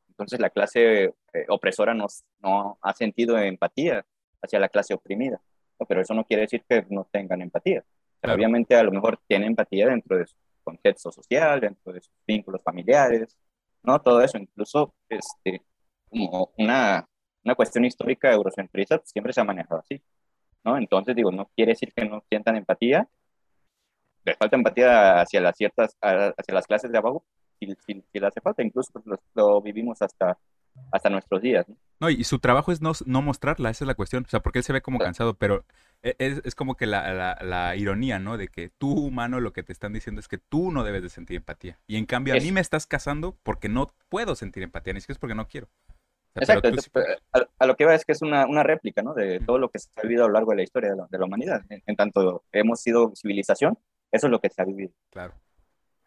[0.09, 1.13] entonces la clase
[1.49, 2.07] opresora no,
[2.41, 4.07] no ha sentido empatía
[4.41, 5.41] hacia la clase oprimida,
[5.89, 7.85] pero eso no quiere decir que no tengan empatía.
[8.23, 12.63] Obviamente a lo mejor tienen empatía dentro de su contexto social, dentro de sus vínculos
[12.63, 13.37] familiares,
[13.85, 14.01] ¿no?
[14.01, 15.63] Todo eso, incluso este,
[16.11, 17.07] como una,
[17.45, 20.03] una cuestión histórica eurocentrista, pues, siempre se ha manejado así,
[20.65, 20.77] ¿no?
[20.79, 23.09] Entonces, digo, no quiere decir que no sientan empatía,
[24.25, 27.25] les falta empatía hacia las ciertas, hacia las clases de abajo,
[27.61, 30.39] si, si, si le hace falta, incluso pues, lo, vivimos hasta,
[30.91, 31.69] hasta nuestros días.
[31.69, 31.77] ¿no?
[32.01, 34.61] no, y su trabajo es no, no mostrarla, esa es la cuestión, o sea, porque
[34.61, 35.65] él se ve como cansado, pero
[36.05, 38.37] es, es como que la, la, la, ironía, ¿no?
[38.37, 41.09] De que tú, humano, lo que te están diciendo es que tú no debes de
[41.09, 41.79] sentir empatía.
[41.87, 45.17] Y en cambio, a mí me estás casando porque no puedo sentir empatía, ni siquiera
[45.17, 45.69] es porque no quiero.
[46.37, 46.69] Exacto,
[47.59, 49.15] a, lo que va es que es una, una, réplica, ¿no?
[49.15, 51.07] De todo lo que se ha vivido a lo largo de la historia de la,
[51.09, 51.63] de la humanidad.
[51.69, 53.79] En, tanto hemos sido civilización,
[54.11, 54.93] eso es lo que se ha vivido.
[55.11, 55.35] Claro.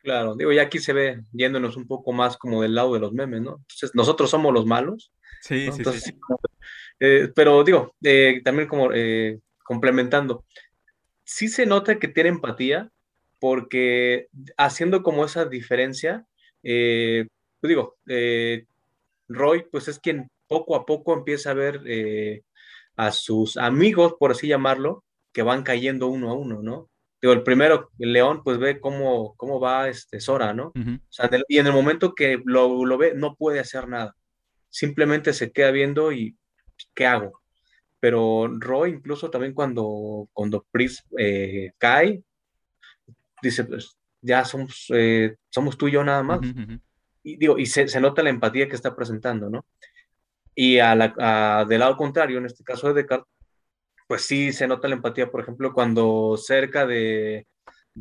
[0.04, 3.14] Claro, digo, ya aquí se ve yéndonos un poco más como del lado de los
[3.14, 3.58] memes, ¿no?
[3.62, 5.12] Entonces, nosotros somos los malos.
[5.42, 6.12] Sí, sí, sí.
[7.00, 10.46] Eh, pero digo, eh, también como eh, complementando,
[11.24, 12.90] sí se nota que tiene empatía
[13.40, 16.26] porque haciendo como esa diferencia,
[16.64, 17.28] pues
[17.62, 17.96] digo,
[19.28, 21.82] Roy pues es quien poco a poco empieza a ver
[22.96, 26.90] a sus amigos, por así llamarlo, que van cayendo uno a uno, ¿no?
[27.22, 30.72] Digo, el primero, el león, pues ve cómo, cómo va este Sora, ¿no?
[31.48, 34.16] y en el momento que lo, lo, ve, no puede hacer nada.
[34.70, 36.38] Simplemente se queda viendo y,
[36.94, 37.42] ¿qué hago?
[38.00, 42.24] Pero Roy, incluso también cuando, cuando Pris eh, cae,
[43.42, 46.40] dice, pues ya somos, eh, somos tú y yo nada más.
[47.24, 49.66] Y, digo, y se, se, nota la empatía que está presentando, ¿no?
[50.56, 53.32] Y a la, del lado contrario, en este caso de Descartes,
[54.08, 57.46] pues sí se nota la empatía, por ejemplo, cuando cerca de,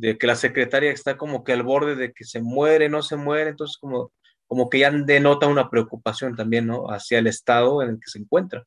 [0.01, 3.49] que la secretaria está como que al borde de que se muere, no se muere,
[3.49, 4.11] entonces como,
[4.47, 6.87] como que ya denota una preocupación también, ¿no?
[6.87, 8.63] Hacia el estado en el que se encuentra.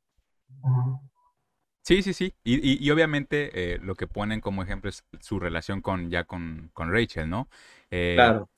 [1.83, 2.35] Sí, sí, sí.
[2.45, 6.71] Y, y, obviamente eh, lo que ponen como ejemplo es su relación con ya con,
[6.75, 7.49] con Rachel, ¿no?
[7.91, 8.51] Eh, claro.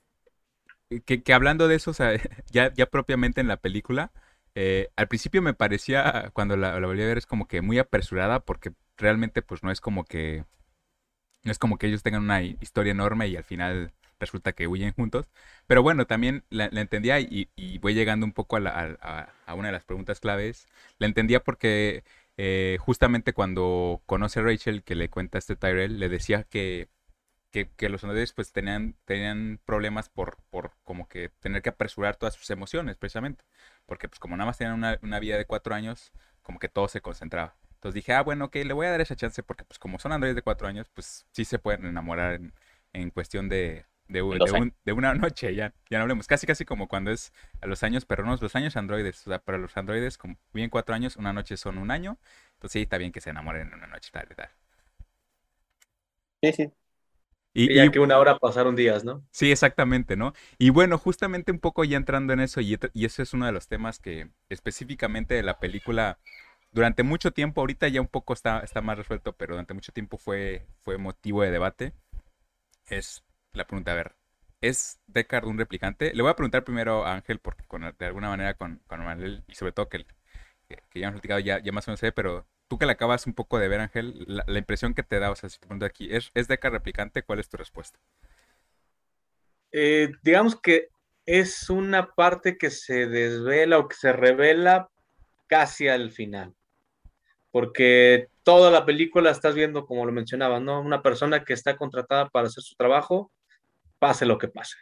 [1.07, 2.13] Que, que, hablando de eso, o sea,
[2.51, 4.13] ya, ya propiamente en la película,
[4.55, 8.41] eh, al principio me parecía, cuando la, volví a ver, es como que muy apresurada
[8.41, 10.45] porque realmente pues no es como que,
[11.45, 14.93] no es como que ellos tengan una historia enorme y al final resulta que huyen
[14.93, 15.27] juntos.
[15.67, 17.49] Pero bueno, también la, entendía y,
[17.81, 20.69] voy llegando un poco a, una de las preguntas claves.
[20.99, 22.05] La entendía porque
[22.37, 26.89] eh, justamente cuando conoce a Rachel, que le cuenta a este Tyrell, le decía que
[27.53, 32.35] que, los androides pues tenían, tenían problemas por, por como que tener que apresurar todas
[32.35, 33.45] sus emociones precisamente.
[33.87, 36.13] Porque pues como nada más tenían una, una vida de cuatro años,
[36.43, 37.57] como que todo se concentraba.
[37.75, 40.13] Entonces dije, ah, bueno, ok, le voy a dar esa chance porque pues como son
[40.13, 42.55] androides de cuatro años, pues sí se pueden enamorar en,
[42.93, 46.27] en cuestión de, de, de, una noche, ya, ya no hablemos.
[46.27, 49.27] Casi, casi como cuando es a los años perronos, los años androides.
[49.27, 52.19] O sea, para los androides, como bien cuatro años, una noche son un año.
[52.55, 54.51] Entonces sí, está bien que se enamoren en una noche, tal, tal.
[56.43, 56.73] Sí, sí,
[57.55, 59.23] y, ya que una hora pasaron días, ¿no?
[59.31, 60.33] Sí, exactamente, ¿no?
[60.59, 63.53] Y bueno, justamente un poco ya entrando en eso, y, y ese es uno de
[63.53, 66.19] los temas que específicamente de la película,
[66.71, 70.17] durante mucho tiempo, ahorita ya un poco está, está más resuelto, pero durante mucho tiempo
[70.17, 71.93] fue, fue motivo de debate,
[72.87, 73.23] es
[73.53, 74.15] la pregunta, a ver,
[74.61, 76.15] ¿es Deckard un replicante?
[76.15, 77.65] Le voy a preguntar primero a Ángel, porque
[77.99, 80.07] de alguna manera con, con Manuel, y sobre todo que,
[80.95, 83.69] ya hemos platicado, ya, más o menos pero tú que la acabas un poco de
[83.69, 86.49] ver, Ángel, la, impresión que te da, o sea, si te pregunto aquí, ¿es, ¿es
[86.49, 87.23] Deckard replicante?
[87.23, 87.99] ¿Cuál es tu respuesta?
[89.73, 90.89] Eh, digamos que
[91.27, 94.89] es una parte que se desvela o que se revela
[95.47, 96.55] casi al final.
[97.51, 100.81] Porque toda la película estás viendo, como lo mencionaba, ¿no?
[100.81, 103.31] Una persona que está contratada para hacer su trabajo,
[104.03, 104.79] pase lo que pase.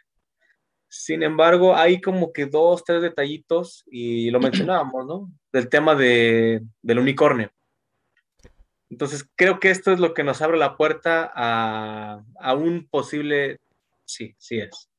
[0.87, 4.39] Sin embargo, hay como que dos, tres detallitos, y lo
[4.71, 5.31] mencionábamos, ¿no?
[5.53, 7.51] Del tema de, del unicornio.
[8.89, 13.59] Entonces, creo que esto es lo que nos abre la puerta a, a un posible,
[14.05, 14.89] sí, sí es.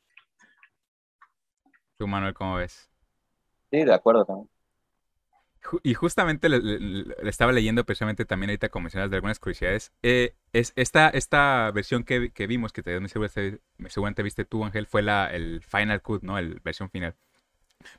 [1.98, 2.88] ¿Tú, Manuel, cómo ves?
[3.72, 4.48] Sí, de acuerdo también.
[5.82, 9.92] Y justamente le, estaba leyendo precisamente también ahorita como mencionas de algunas curiosidades.
[10.02, 15.26] Eh, es esta, esta versión que, vimos, que te seguramente viste tú, Ángel, fue la,
[15.26, 16.38] el Final Cut, ¿no?
[16.38, 17.14] El versión final.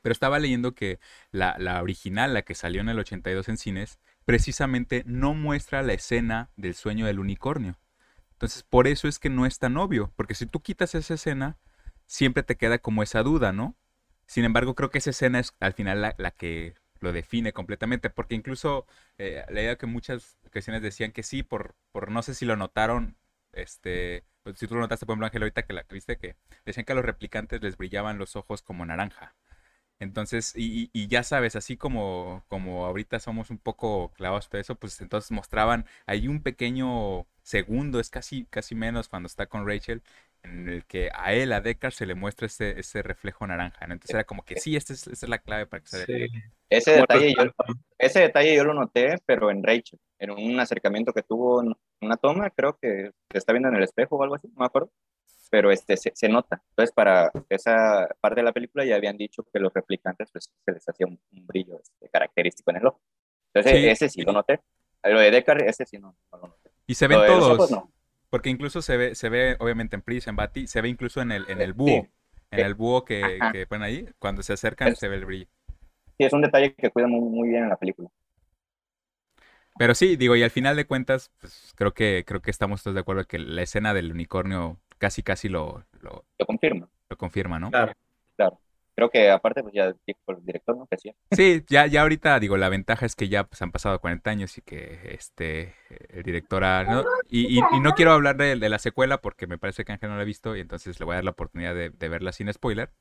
[0.01, 0.99] Pero estaba leyendo que
[1.31, 5.93] la, la, original, la que salió en el 82 en cines, precisamente no muestra la
[5.93, 7.79] escena del sueño del unicornio.
[8.33, 11.57] Entonces, por eso es que no es tan obvio, porque si tú quitas esa escena,
[12.05, 13.75] siempre te queda como esa duda, ¿no?
[14.27, 18.35] Sin embargo, creo que esa escena es al final la, que lo define completamente, porque
[18.35, 18.85] incluso
[19.17, 23.17] eh, leía que muchas decían que sí, por, por no sé si lo notaron,
[23.53, 26.35] este, pues, si tú lo notaste, por ejemplo, Ángel, ahorita que la viste, que
[26.65, 29.35] decían que a los replicantes les brillaban los ojos como naranja.
[29.99, 34.75] Entonces, y, y, ya sabes, así como, como ahorita somos un poco clavados de eso,
[34.75, 40.03] pues entonces mostraban ahí un pequeño segundo, es casi, casi menos cuando está con Rachel,
[40.43, 44.11] en el que a él, a Deckard, se le muestra ese, ese reflejo naranja, Entonces
[44.11, 46.27] era como que sí, esta es, es la clave para que se sí.
[46.69, 47.43] Ese detalle, yo,
[47.97, 52.17] ese detalle yo lo noté, pero en Rachel, en un acercamiento que tuvo en una
[52.17, 54.91] toma, creo que se está viendo en el espejo o algo así, no me acuerdo,
[55.49, 56.61] pero este, se, se, nota.
[56.69, 60.71] Entonces, para esa parte de la película ya habían dicho que los replicantes pues, se
[60.71, 62.99] les hacía un, brillo este, característico en el ojo.
[63.53, 64.61] Entonces, ese sí lo noté.
[65.03, 66.71] Lo de Deckard, ese sí no, lo noté.
[66.87, 67.69] Y se ven todos.
[68.33, 71.31] Porque incluso se ve, se ve obviamente en Pris, en Bati, se ve incluso en
[71.31, 72.07] el, en el búho.
[72.49, 75.45] En el búho que, que, ponen ahí, cuando se acercan se ve el brillo.
[76.17, 78.09] Sí, es un detalle que cuida muy, muy bien en la película.
[79.77, 82.95] Pero sí, digo, y al final de cuentas, pues creo que, creo que estamos todos
[82.95, 85.83] de acuerdo que la escena del unicornio casi, casi lo...
[86.01, 86.89] Lo, lo confirma.
[87.11, 87.69] Lo confirma, ¿no?
[87.69, 87.93] Claro,
[88.35, 88.59] claro
[88.95, 89.97] creo que aparte, pues ya el
[90.41, 90.87] director, ¿no?
[90.87, 91.13] Que sí.
[91.31, 94.57] sí, ya, ya ahorita, digo, la ventaja es que ya pues, han pasado 40 años
[94.57, 95.75] y que este,
[96.09, 97.03] el director ha, ¿no?
[97.29, 100.15] Y, y, no quiero hablar de, de, la secuela porque me parece que Ángel no
[100.15, 102.51] la ha visto y entonces le voy a dar la oportunidad de, de verla sin
[102.51, 102.91] spoiler.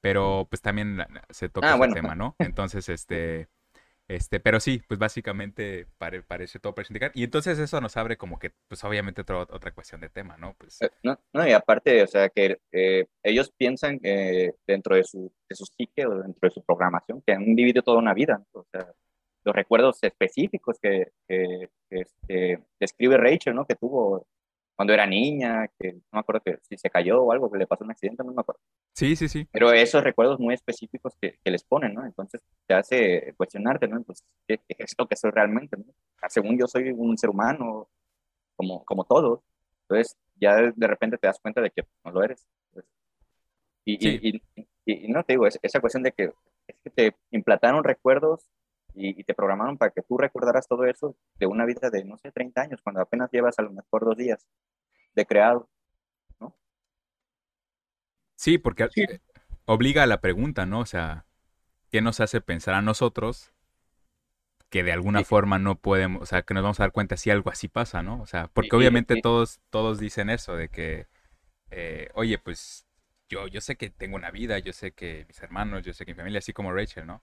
[0.00, 2.36] Pero pues también se toca ah, ese tema, ¿no?
[2.38, 3.48] Entonces, este...
[4.08, 7.10] Este, pero sí, pues básicamente parece todo para indicar.
[7.14, 10.54] Y entonces eso nos abre como que, pues obviamente otra, otra cuestión de tema, ¿no?
[10.58, 10.80] Pues...
[10.80, 15.32] Eh, no, no, y aparte, o sea, que eh, ellos piensan que dentro de su,
[15.48, 18.64] de su psique o dentro de su programación, que han vivido toda una vida, o
[18.70, 18.92] sea,
[19.44, 23.66] los recuerdos específicos que, que, que este, describe Rachel, ¿no?
[23.66, 24.26] Que tuvo
[24.76, 27.66] cuando era niña, que no me acuerdo que si se cayó o algo, que le
[27.66, 28.60] pasó un accidente, no me acuerdo.
[28.92, 29.48] Sí, sí, sí.
[29.50, 32.04] Pero esos recuerdos muy específicos que, que les ponen, ¿no?
[32.04, 33.96] Entonces te hace cuestionarte, ¿no?
[33.96, 35.78] Entonces, ¿qué, es lo que soy realmente?
[35.78, 35.84] ¿no?
[36.28, 37.88] Según yo soy un ser humano,
[38.54, 39.40] como, como todos.
[39.88, 42.46] Entonces ya de repente te das cuenta de que no lo eres.
[43.84, 44.42] y, y,
[44.84, 46.32] y, no te digo, esa cuestión de que,
[46.66, 48.44] es que te implantaron recuerdos
[48.96, 52.32] y, te programaron para que tú recordaras todo eso de una vida de, no sé,
[52.32, 54.46] 30 años, cuando apenas llevas a lo mejor dos días
[55.14, 55.68] de creado,
[56.40, 56.56] ¿no?
[58.36, 59.20] Sí, porque eh,
[59.66, 60.80] obliga a la pregunta, ¿no?
[60.80, 61.26] O sea,
[61.90, 63.52] ¿qué nos hace pensar a nosotros
[64.70, 67.30] que de alguna forma no podemos, o sea, que nos vamos a dar cuenta si
[67.30, 68.20] algo así pasa, ¿no?
[68.20, 71.06] O sea, porque obviamente todos, todos dicen eso, de que,
[71.70, 72.86] eh, oye, pues
[73.28, 76.12] yo, yo sé que tengo una vida, yo sé que mis hermanos, yo sé que
[76.12, 77.22] mi familia, así como Rachel, ¿no?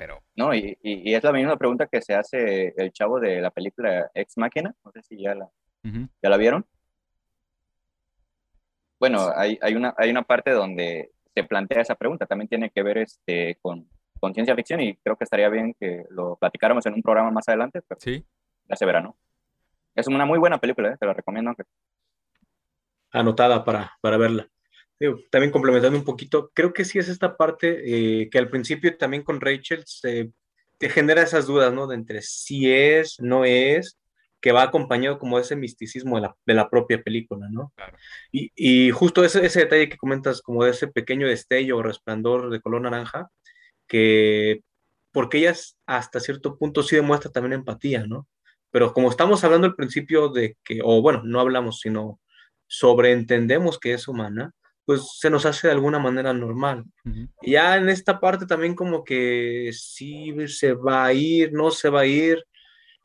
[0.00, 0.22] Pero...
[0.34, 4.10] No, y, y, es la misma pregunta que se hace el chavo de la película
[4.14, 5.46] Ex Máquina, no sé si ya la,
[5.82, 6.64] ¿ya la vieron.
[8.98, 12.82] Bueno, hay, hay, una, hay una parte donde se plantea esa pregunta, también tiene que
[12.82, 16.94] ver este, con, con ciencia ficción y creo que estaría bien que lo platicáramos en
[16.94, 18.24] un programa más adelante, pero sí.
[18.70, 19.18] ya se verá, ¿no?
[19.94, 20.96] Es una muy buena película, ¿eh?
[20.98, 21.52] te la recomiendo.
[23.10, 24.48] Anotada para, para verla
[25.30, 27.82] también complementando un poquito, creo que sí es esta parte
[28.22, 30.32] eh, que al principio también con Rachel se,
[30.78, 31.86] te genera esas dudas, ¿no?
[31.86, 33.98] De entre si es, no es,
[34.40, 37.72] que va acompañado como de ese misticismo de la, de la propia película, ¿no?
[38.32, 42.50] Y, y, justo ese, ese detalle que comentas, como de ese pequeño destello o resplandor
[42.50, 43.30] de color naranja,
[43.86, 44.62] que
[45.12, 45.54] porque ella
[45.86, 48.28] hasta cierto punto sí demuestra también empatía, ¿no?
[48.70, 52.20] Pero como estamos hablando al principio de que, o bueno, no hablamos, sino
[52.68, 54.52] sobreentendemos que es humana,
[54.84, 56.84] pues se nos hace de alguna manera normal.
[57.42, 61.90] Y ya en esta parte también como que sí se va a ir, no se
[61.90, 62.44] va a ir,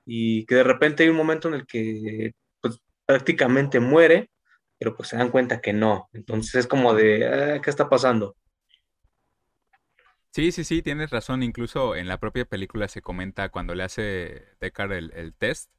[0.06, 4.30] y que de repente hay un momento en el que pues, prácticamente muere,
[4.78, 6.10] pero pues se dan cuenta que no.
[6.14, 8.36] Entonces es como de, ah, ¿qué está pasando?
[10.32, 11.44] Sí, sí, sí, tienes razón.
[11.44, 15.72] Incluso en la propia película se comenta cuando le hace Deckard el, test,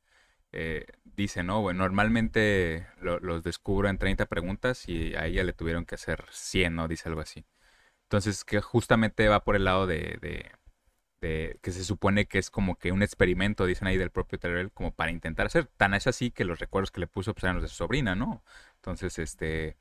[0.58, 5.84] eh, dice, no, bueno, normalmente los descubro en 30 preguntas y a ella le tuvieron
[5.84, 6.88] que hacer 100, ¿no?
[6.88, 7.44] Dice algo así.
[8.04, 10.18] Entonces, que justamente va por el lado de,
[11.20, 14.72] de, que se supone que es como que un experimento, dicen ahí del propio Terrell,
[14.72, 15.66] como para intentar hacer.
[15.76, 18.14] Tan es así que los recuerdos que le puso pues, eran los de su sobrina,
[18.14, 18.42] ¿no?
[18.76, 19.76] Entonces, este,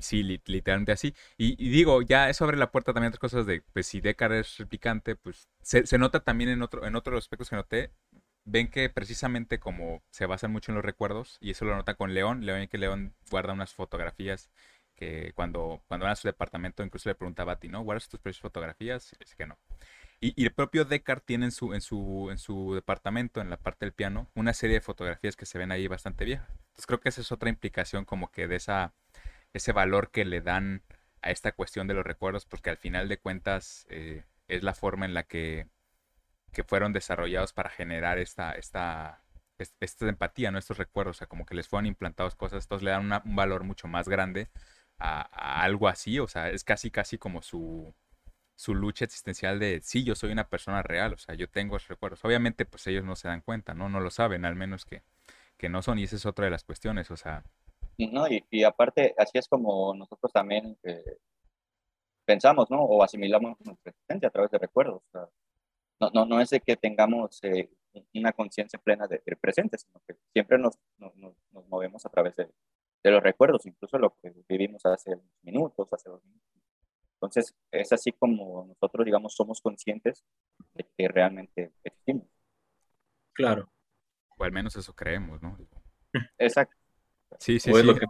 [0.00, 1.14] sí, literalmente así.
[1.36, 4.34] Y, digo, ya eso abre la puerta también a otras cosas de, pues si Deckard
[4.34, 7.92] es replicante, pues se, nota también en, otro, en otros aspectos que noté,
[8.50, 12.14] ven que precisamente como se basan mucho en los recuerdos, y eso lo nota con
[12.14, 14.50] León, León que León guarda unas fotografías
[14.96, 17.82] que cuando, cuando van a su departamento incluso le preguntaba a ti, ¿no?
[17.82, 19.12] ¿Guardas tus preciosas fotografías?
[19.14, 19.58] Y dice que no.
[20.20, 23.86] Y, el propio Deckard tiene en su, en, su, en su departamento, en la parte
[23.86, 26.50] del piano, una serie de fotografías que se ven ahí bastante viejas.
[26.50, 28.92] Entonces creo que esa es otra implicación como que de esa,
[29.54, 30.82] ese valor que le dan
[31.22, 35.06] a esta cuestión de los recuerdos, porque al final de cuentas eh, es la forma
[35.06, 35.68] en la que,
[36.52, 39.22] que fueron desarrollados para generar esta, esta,
[39.58, 40.58] esta empatía, ¿no?
[40.58, 43.64] estos recuerdos, o sea, como que les fueron implantados cosas, entonces le dan un valor
[43.64, 44.48] mucho más grande
[44.98, 47.94] a, algo así, o sea, es casi, casi como su,
[48.54, 51.88] su lucha existencial de, sí, yo soy una persona real, o sea, yo tengo esos
[51.88, 52.24] recuerdos.
[52.24, 53.88] Obviamente, pues ellos no se dan cuenta, ¿no?
[53.88, 55.02] No lo saben, al menos que,
[55.56, 57.44] que no son, y esa es otra de las cuestiones, o sea.
[57.98, 61.18] No, y, y aparte, así es como nosotros también eh,
[62.24, 62.82] pensamos, ¿no?
[62.82, 65.02] O asimilamos nuestra existencia a través de recuerdos.
[65.08, 65.28] O sea,
[66.00, 67.70] no, no, no es de que tengamos eh,
[68.14, 72.48] una conciencia plena del presente, sino que siempre nos, nos, nos movemos a través de,
[73.02, 76.48] de, los recuerdos, incluso lo que vivimos hace minutos, hace dos minutos.
[77.14, 80.24] Entonces, es así como nosotros, digamos, somos conscientes
[80.72, 82.26] de que realmente existimos.
[83.34, 83.70] Claro.
[84.38, 85.58] O al menos eso creemos, ¿no?
[86.38, 86.76] Exacto.
[87.38, 87.78] Sí, sí, sí.
[87.78, 88.06] Es lo, que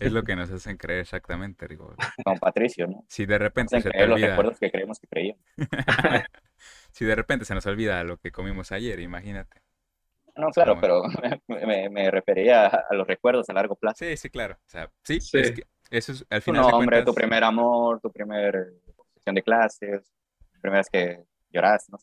[0.00, 1.94] es lo que nos hacen creer exactamente, digo.
[2.24, 3.04] Como Patricio, ¿no?
[3.08, 4.18] Si de repente se te olvida...
[4.18, 5.44] los recuerdos que creemos que creíamos.
[6.92, 9.62] si de repente se nos olvida lo que comimos ayer, imagínate.
[10.36, 11.02] No, claro, pero
[11.48, 14.04] me, me, refería a los recuerdos a largo plazo.
[14.04, 14.54] Sí, sí, claro.
[14.54, 15.38] O sea, sí, sí.
[15.38, 16.62] Es que eso es, al final.
[16.62, 18.72] Tu nombre, tu primer amor, tu primer
[19.14, 20.02] sesión de clases,
[20.60, 21.98] primera vez que lloraste, ¿no?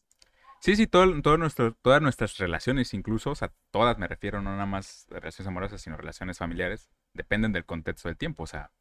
[0.60, 4.52] Sí, sí, todo, todo nuestro, todas nuestras relaciones, incluso, o sea, todas me refiero, no
[4.52, 8.72] nada más relaciones amorosas, sino relaciones familiares, dependen del contexto del tiempo, o sea,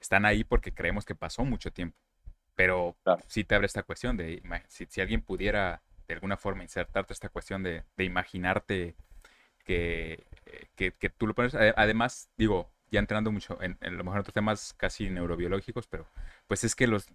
[0.00, 1.96] están ahí porque creemos que pasó mucho tiempo.
[2.54, 2.96] Pero
[3.26, 7.28] sí te abre esta cuestión de si, si, alguien pudiera de alguna forma insertarte esta
[7.28, 8.96] cuestión de, de imaginarte
[9.64, 10.26] que,
[10.74, 11.54] que, que, tú lo pones.
[11.54, 16.06] Además, digo, ya entrando mucho en, a lo mejor otros temas casi neurobiológicos, pero
[16.48, 17.06] pues es que los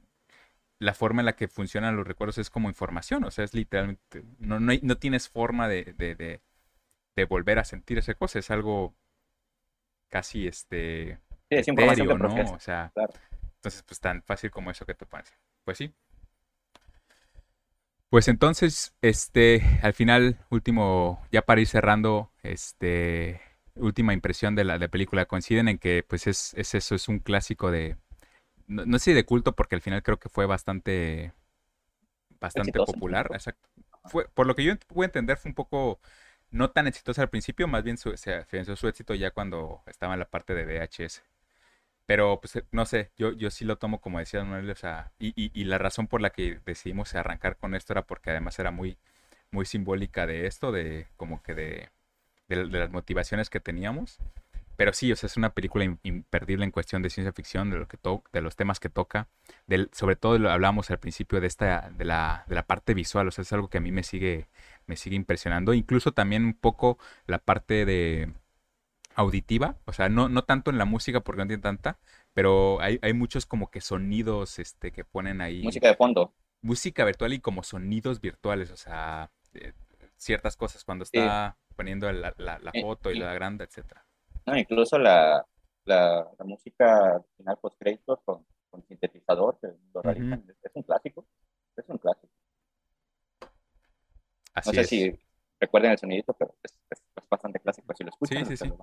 [0.79, 4.23] la forma en la que funcionan los recuerdos es como información, o sea, es literalmente,
[4.39, 8.93] no, no, no tienes forma de, de, de, volver a sentir esa cosa, es algo
[10.16, 12.53] casi este sí, es etéreo, ¿no?
[12.53, 12.93] O sea,
[13.55, 15.34] entonces pues tan fácil como eso que te parece.
[15.66, 15.93] Pues sí.
[18.09, 23.41] Pues entonces, este, al final, último, ya para ir cerrando, este,
[23.76, 27.20] última impresión de la, de película coinciden en que pues es, es eso, es un
[27.20, 27.97] clásico de,
[28.68, 31.34] no, sé si de culto porque al final creo que fue bastante,
[32.39, 33.68] bastante popular, exacto.
[34.05, 35.99] Fue, por lo que yo pude entender fue un poco
[36.55, 40.13] no tan exitosa al principio, más bien su, se afianzó su éxito ya cuando estaba
[40.13, 41.23] en la parte de VHS.
[42.05, 45.33] Pero, pues, no sé, yo, yo sí lo tomo como decía Manuel, o sea, y,
[45.35, 48.97] y, la razón por la que decidimos arrancar con esto era porque además era muy,
[49.51, 51.89] muy simbólica de esto, de como que de
[52.47, 54.17] de, las motivaciones que teníamos.
[54.78, 57.88] Pero sí, o sea, es una película imperdible en cuestión de ciencia ficción, de, lo
[57.88, 57.97] que
[58.34, 59.28] de los temas que toca.
[59.67, 63.28] Del, sobre todo lo hablábamos al principio de esta, de la, de la parte visual,
[63.28, 64.47] o sea, es algo que a mí me sigue,
[64.86, 65.73] me sigue impresionando.
[65.73, 66.97] Incluso también un poco
[67.28, 68.34] la parte de
[69.15, 71.97] auditiva, o sea, no, no tanto en la música porque no tiene tanta,
[72.34, 75.63] pero hay, hay muchos como que sonidos este, que ponen ahí.
[75.63, 76.34] Música de fondo.
[76.61, 79.71] Música virtual y como sonidos virtuales, o sea, eh,
[80.17, 84.04] ciertas cosas cuando está poniendo la, la, la eh, foto y, la grande, etcétera.
[84.45, 85.45] No, incluso la,
[85.85, 91.25] la, la música final post créditos con, con sintetizador, que lo realizan, es un clásico,
[91.75, 92.33] es un clásico.
[94.53, 95.19] Así no sé si
[95.59, 98.45] recuerden el sonidito, pero es, es, bastante clásico si lo escuchan.
[98.45, 98.73] Sí, sí, sí.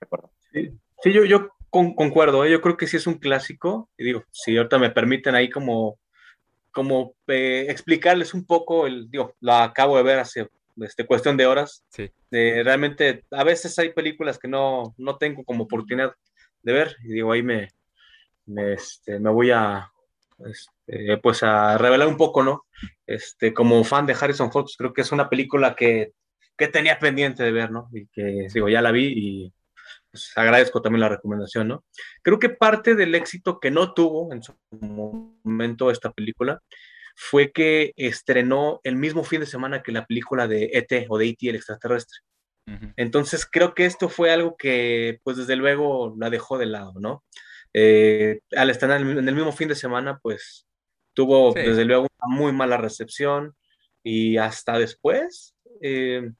[0.00, 0.30] Recuerdo.
[0.52, 2.50] Sí, sí, yo, yo concuerdo, ¿eh?
[2.50, 5.98] yo creo que sí es un clásico, y digo, si ahorita me permiten ahí como
[6.78, 10.48] como eh, explicarles un poco, el, digo, lo acabo de ver hace
[10.82, 11.84] este, cuestión de horas.
[11.90, 12.10] Sí.
[12.30, 16.14] realmente, a veces hay películas que no, no tengo como oportunidad
[16.62, 16.96] de ver.
[17.04, 17.68] Y digo, ahí me,
[18.46, 19.90] me, este, me voy a,
[20.38, 22.66] este, pues a revelar un poco, ¿no?
[23.06, 26.12] Este, como fan de Harrison Ford, pues creo que es una película que,
[26.56, 27.88] que tenía pendiente de ver, ¿no?
[27.92, 29.54] Y que, digo, ya la vi y
[30.10, 31.84] pues, agradezco también la recomendación, ¿no?
[32.22, 36.60] Creo que parte del éxito que no tuvo en su momento esta película
[37.20, 41.26] fue que estrenó el mismo fin de semana que la película de ET o de
[41.26, 41.48] E.T.
[41.48, 42.20] el extraterrestre.
[42.96, 47.24] Entonces creo que esto fue algo que pues desde luego la dejó de lado, ¿no?
[47.74, 50.66] Eh, al estar en el, mismo fin de semana pues
[51.12, 53.56] tuvo desde luego una muy mala recepción
[54.04, 56.30] y hasta después eh,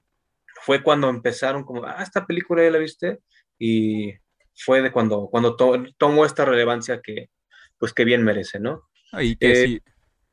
[0.62, 3.18] fue cuando empezaron como, ah, esta película ya la viste
[3.58, 4.12] y
[4.54, 7.30] fue de cuando, cuando tomó esta relevancia que
[7.78, 8.88] pues que bien merece, ¿no?
[9.12, 9.82] Y que eh, sí,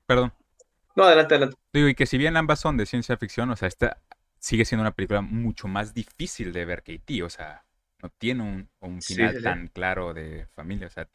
[0.06, 0.34] perdón.
[0.96, 1.58] No, adelante, adelante.
[1.74, 4.02] Digo, y que si bien ambas son de ciencia ficción, o sea, esta
[4.40, 7.66] sigue siendo una película mucho más difícil de ver que E.T., o sea,
[8.02, 11.08] no tiene un, final tan claro de familia, o sea,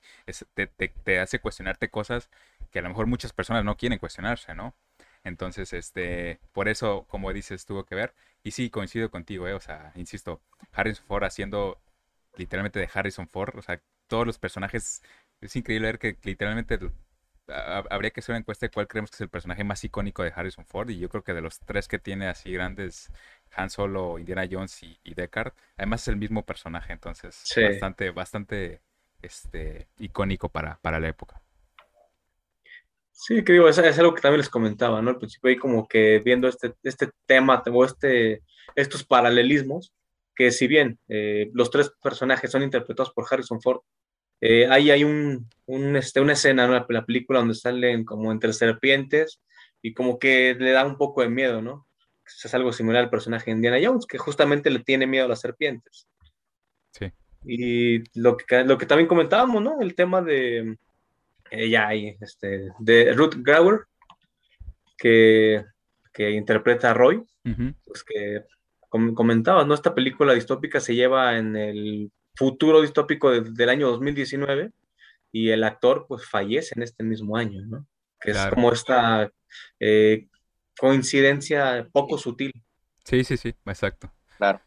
[0.54, 2.28] te, hace cuestionarte cosas
[2.72, 4.74] que a lo mejor muchas personas no quieren cuestionarse, ¿no?
[5.22, 8.14] Entonces, este, por eso, como dices, tuvo que ver.
[8.42, 9.54] Y sí, coincido contigo, ¿eh?
[9.54, 10.40] O sea, insisto,
[10.72, 11.78] Harrison Ford haciendo
[12.36, 15.02] literalmente de Harrison Ford, o sea, todos los personajes,
[15.40, 16.78] es increíble ver que literalmente
[17.52, 20.32] habría que hacer una encuesta de cuál creemos que es el personaje más icónico de
[20.34, 20.90] Harrison Ford.
[20.90, 23.10] Y yo creo que de los tres que tiene así grandes,
[23.54, 28.80] Han Solo, Indiana Jones y, y Deckard, además es el mismo personaje, entonces bastante, bastante
[29.22, 31.40] este, icónico para, para la época.
[33.12, 35.10] Sí, que digo, es, algo que también les comentaba, ¿no?
[35.10, 38.42] Al principio ahí como que viendo este, este tema o este,
[38.74, 39.92] estos paralelismos,
[40.34, 43.80] que si bien eh, los tres personajes son interpretados por Harrison Ford,
[44.40, 45.48] eh, ahí hay un,
[45.96, 49.40] este, una escena en la, película donde salen como entre serpientes
[49.82, 51.86] y como que le da un poco de miedo, ¿no?
[52.24, 55.40] Es algo similar al personaje de Indiana Jones, que justamente le tiene miedo a las
[55.40, 56.08] serpientes.
[56.92, 57.12] Sí.
[57.44, 59.80] Y lo que, lo que también comentábamos, ¿no?
[59.80, 60.76] El tema de
[61.50, 63.80] ella ahí, este, de Ruth Grauer,
[64.96, 65.64] que,
[66.12, 67.24] que interpreta a Roy,
[67.84, 68.44] pues que
[68.88, 69.74] como comentabas, ¿no?
[69.74, 74.72] Esta película distópica se lleva en el futuro distópico del año 2019
[75.32, 77.86] y el actor pues fallece en este mismo año, ¿no?
[78.20, 79.30] Que es como esta
[79.78, 80.26] eh,
[80.78, 82.52] coincidencia poco sutil.
[83.04, 84.12] Sí, sí, sí, exacto.
[84.36, 84.60] Claro.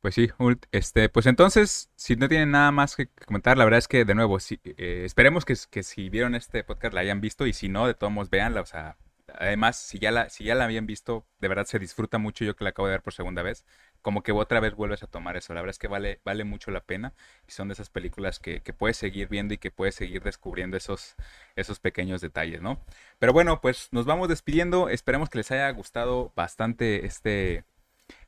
[0.00, 0.30] Pues sí,
[0.72, 4.14] este, pues entonces, si no tienen nada más que comentar, la verdad es que de
[4.14, 7.68] nuevo, si, eh, esperemos que, que, si vieron este podcast la hayan visto y si
[7.68, 8.96] no, de todos modos, véanla, o sea,
[9.38, 12.56] además, si ya la, si ya la habían visto, de verdad se disfruta mucho, yo
[12.56, 13.66] que la acabo de ver por segunda vez,
[14.02, 15.54] como que otra vez vuelves a tomar eso.
[15.54, 17.12] La verdad es que vale, vale mucho la pena
[17.48, 20.76] y son de esas películas que, que, puedes seguir viendo y que puedes seguir descubriendo
[20.76, 21.16] esos,
[21.56, 22.80] esos pequeños detalles, ¿no?
[23.18, 24.88] Pero bueno, pues nos vamos despidiendo.
[24.88, 27.64] Esperemos que les haya gustado bastante este,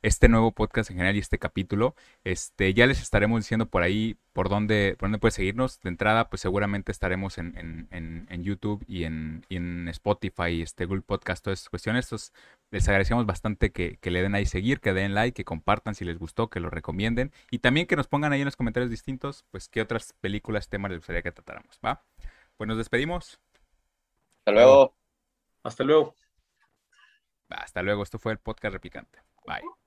[0.02, 1.94] este nuevo podcast en general y este capítulo.
[2.24, 5.80] Este, ya les estaremos diciendo por ahí por dónde, por dónde puedes seguirnos.
[5.80, 11.02] De entrada, pues seguramente estaremos en, en, en, YouTube y en, en Spotify, este Google
[11.02, 12.06] Podcast, todas estas cuestiones.
[12.06, 12.32] Entonces,
[12.70, 16.04] les agradecemos bastante que, que, le den ahí seguir, que den like, que compartan si
[16.04, 17.32] les gustó, que lo recomienden.
[17.50, 20.90] Y también que nos pongan ahí en los comentarios distintos, pues qué otras películas, temas
[20.90, 22.02] les gustaría que tratáramos, ¿va?
[22.56, 23.40] Pues nos despedimos.
[24.40, 24.96] Hasta luego.
[25.62, 26.14] Hasta luego.
[27.48, 28.02] Hasta luego.
[28.02, 29.20] Esto fue el podcast replicante.
[29.46, 29.81] Bye.